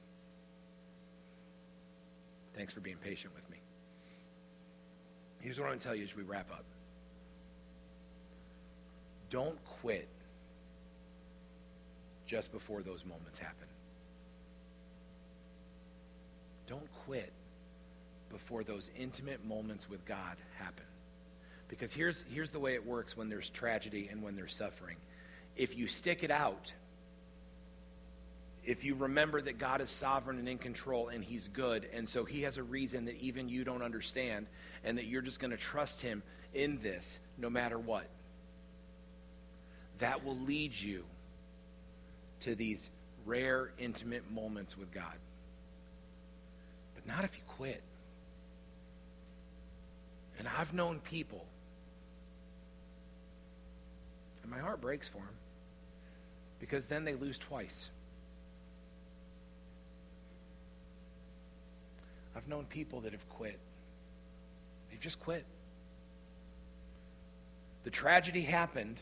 [2.57, 3.57] Thanks for being patient with me.
[5.41, 6.65] Here's what I'm going to tell you as we wrap up.
[9.29, 10.07] Don't quit
[12.25, 13.67] just before those moments happen.
[16.65, 17.31] Don't quit
[18.31, 20.85] before those intimate moments with God happen.
[21.67, 24.97] Because here's, here's the way it works when there's tragedy and when there's suffering.
[25.55, 26.73] If you stick it out,
[28.67, 32.25] if you remember that God is sovereign and in control and He's good, and so
[32.25, 34.45] He has a reason that even you don't understand,
[34.83, 36.21] and that you're just going to trust Him
[36.53, 38.05] in this no matter what,
[39.99, 41.05] that will lead you
[42.41, 42.89] to these
[43.25, 45.15] rare, intimate moments with God.
[46.93, 47.81] But not if you quit.
[50.39, 51.45] And I've known people,
[54.43, 55.35] and my heart breaks for them,
[56.59, 57.91] because then they lose twice.
[62.37, 63.59] I've known people that have quit.
[64.91, 65.43] They've just quit.
[67.83, 68.99] The tragedy happened,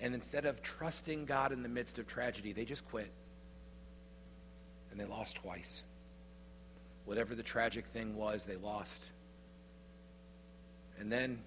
[0.00, 3.12] and instead of trusting God in the midst of tragedy, they just quit.
[4.90, 5.84] And they lost twice.
[7.04, 9.04] Whatever the tragic thing was, they lost.
[10.98, 11.38] And then,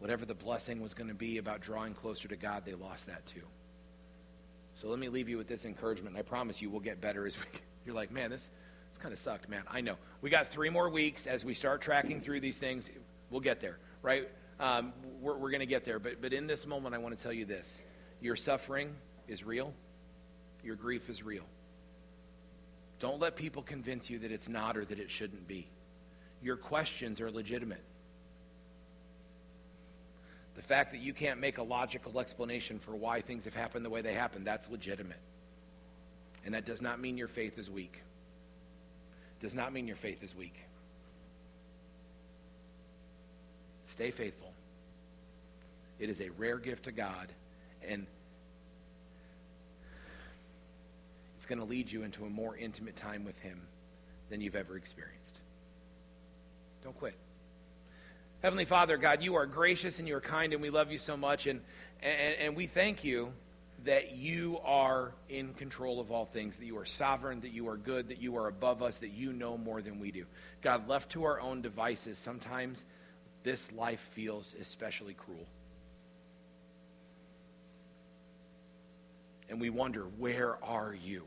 [0.00, 3.24] whatever the blessing was going to be about drawing closer to God, they lost that
[3.26, 3.42] too.
[4.76, 6.16] So let me leave you with this encouragement.
[6.16, 7.44] I promise you we'll get better as we.
[7.86, 8.48] You're like, man, this,
[8.90, 9.62] this kind of sucked, man.
[9.68, 9.96] I know.
[10.20, 12.90] We got three more weeks as we start tracking through these things.
[13.30, 14.28] We'll get there, right?
[14.60, 15.98] Um, we're we're going to get there.
[15.98, 17.80] But, but in this moment, I want to tell you this
[18.20, 18.94] your suffering
[19.28, 19.72] is real,
[20.62, 21.44] your grief is real.
[22.98, 25.68] Don't let people convince you that it's not or that it shouldn't be.
[26.42, 27.82] Your questions are legitimate.
[30.56, 33.90] The fact that you can't make a logical explanation for why things have happened the
[33.90, 35.20] way they happened, that's legitimate.
[36.44, 38.00] And that does not mean your faith is weak.
[39.40, 40.56] Does not mean your faith is weak.
[43.86, 44.52] Stay faithful.
[45.98, 47.28] It is a rare gift to God,
[47.86, 48.06] and
[51.36, 53.60] it's going to lead you into a more intimate time with Him
[54.30, 55.36] than you've ever experienced.
[56.82, 57.14] Don't quit.
[58.46, 61.16] Heavenly Father, God, you are gracious and you are kind, and we love you so
[61.16, 61.60] much, and,
[62.00, 63.32] and, and we thank you
[63.82, 67.76] that you are in control of all things, that you are sovereign, that you are
[67.76, 70.26] good, that you are above us, that you know more than we do.
[70.62, 72.84] God, left to our own devices, sometimes
[73.42, 75.48] this life feels especially cruel.
[79.48, 81.24] And we wonder, where are you?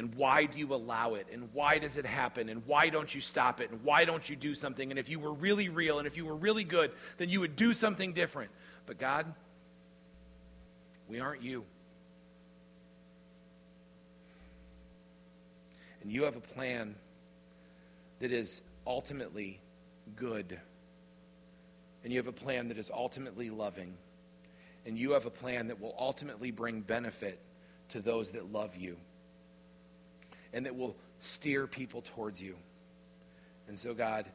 [0.00, 1.26] And why do you allow it?
[1.30, 2.48] And why does it happen?
[2.48, 3.70] And why don't you stop it?
[3.70, 4.90] And why don't you do something?
[4.90, 7.54] And if you were really real and if you were really good, then you would
[7.54, 8.50] do something different.
[8.86, 9.26] But God,
[11.06, 11.66] we aren't you.
[16.00, 16.94] And you have a plan
[18.20, 19.60] that is ultimately
[20.16, 20.58] good.
[22.04, 23.92] And you have a plan that is ultimately loving.
[24.86, 27.38] And you have a plan that will ultimately bring benefit
[27.90, 28.96] to those that love you
[30.52, 32.56] and that will steer people towards you.
[33.68, 34.26] And so, God,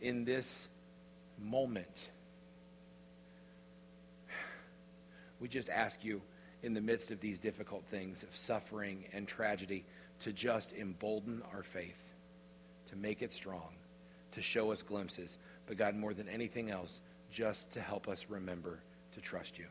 [0.00, 0.68] in this
[1.38, 2.10] moment,
[5.38, 6.20] we just ask you,
[6.62, 9.84] in the midst of these difficult things, of suffering and tragedy,
[10.20, 12.12] to just embolden our faith,
[12.90, 13.70] to make it strong,
[14.32, 15.38] to show us glimpses.
[15.66, 17.00] But, God, more than anything else,
[17.30, 18.80] just to help us remember
[19.14, 19.66] to trust you.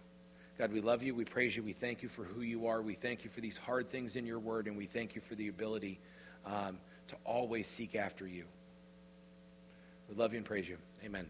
[0.60, 1.16] God, we love you.
[1.16, 1.64] We praise you.
[1.64, 2.82] We thank you for who you are.
[2.82, 5.36] We thank you for these hard things in your word, and we thank you for
[5.36, 6.01] the ability
[6.45, 8.43] um, to always seek after you.
[10.10, 10.78] We love you and praise you.
[11.05, 11.28] Amen.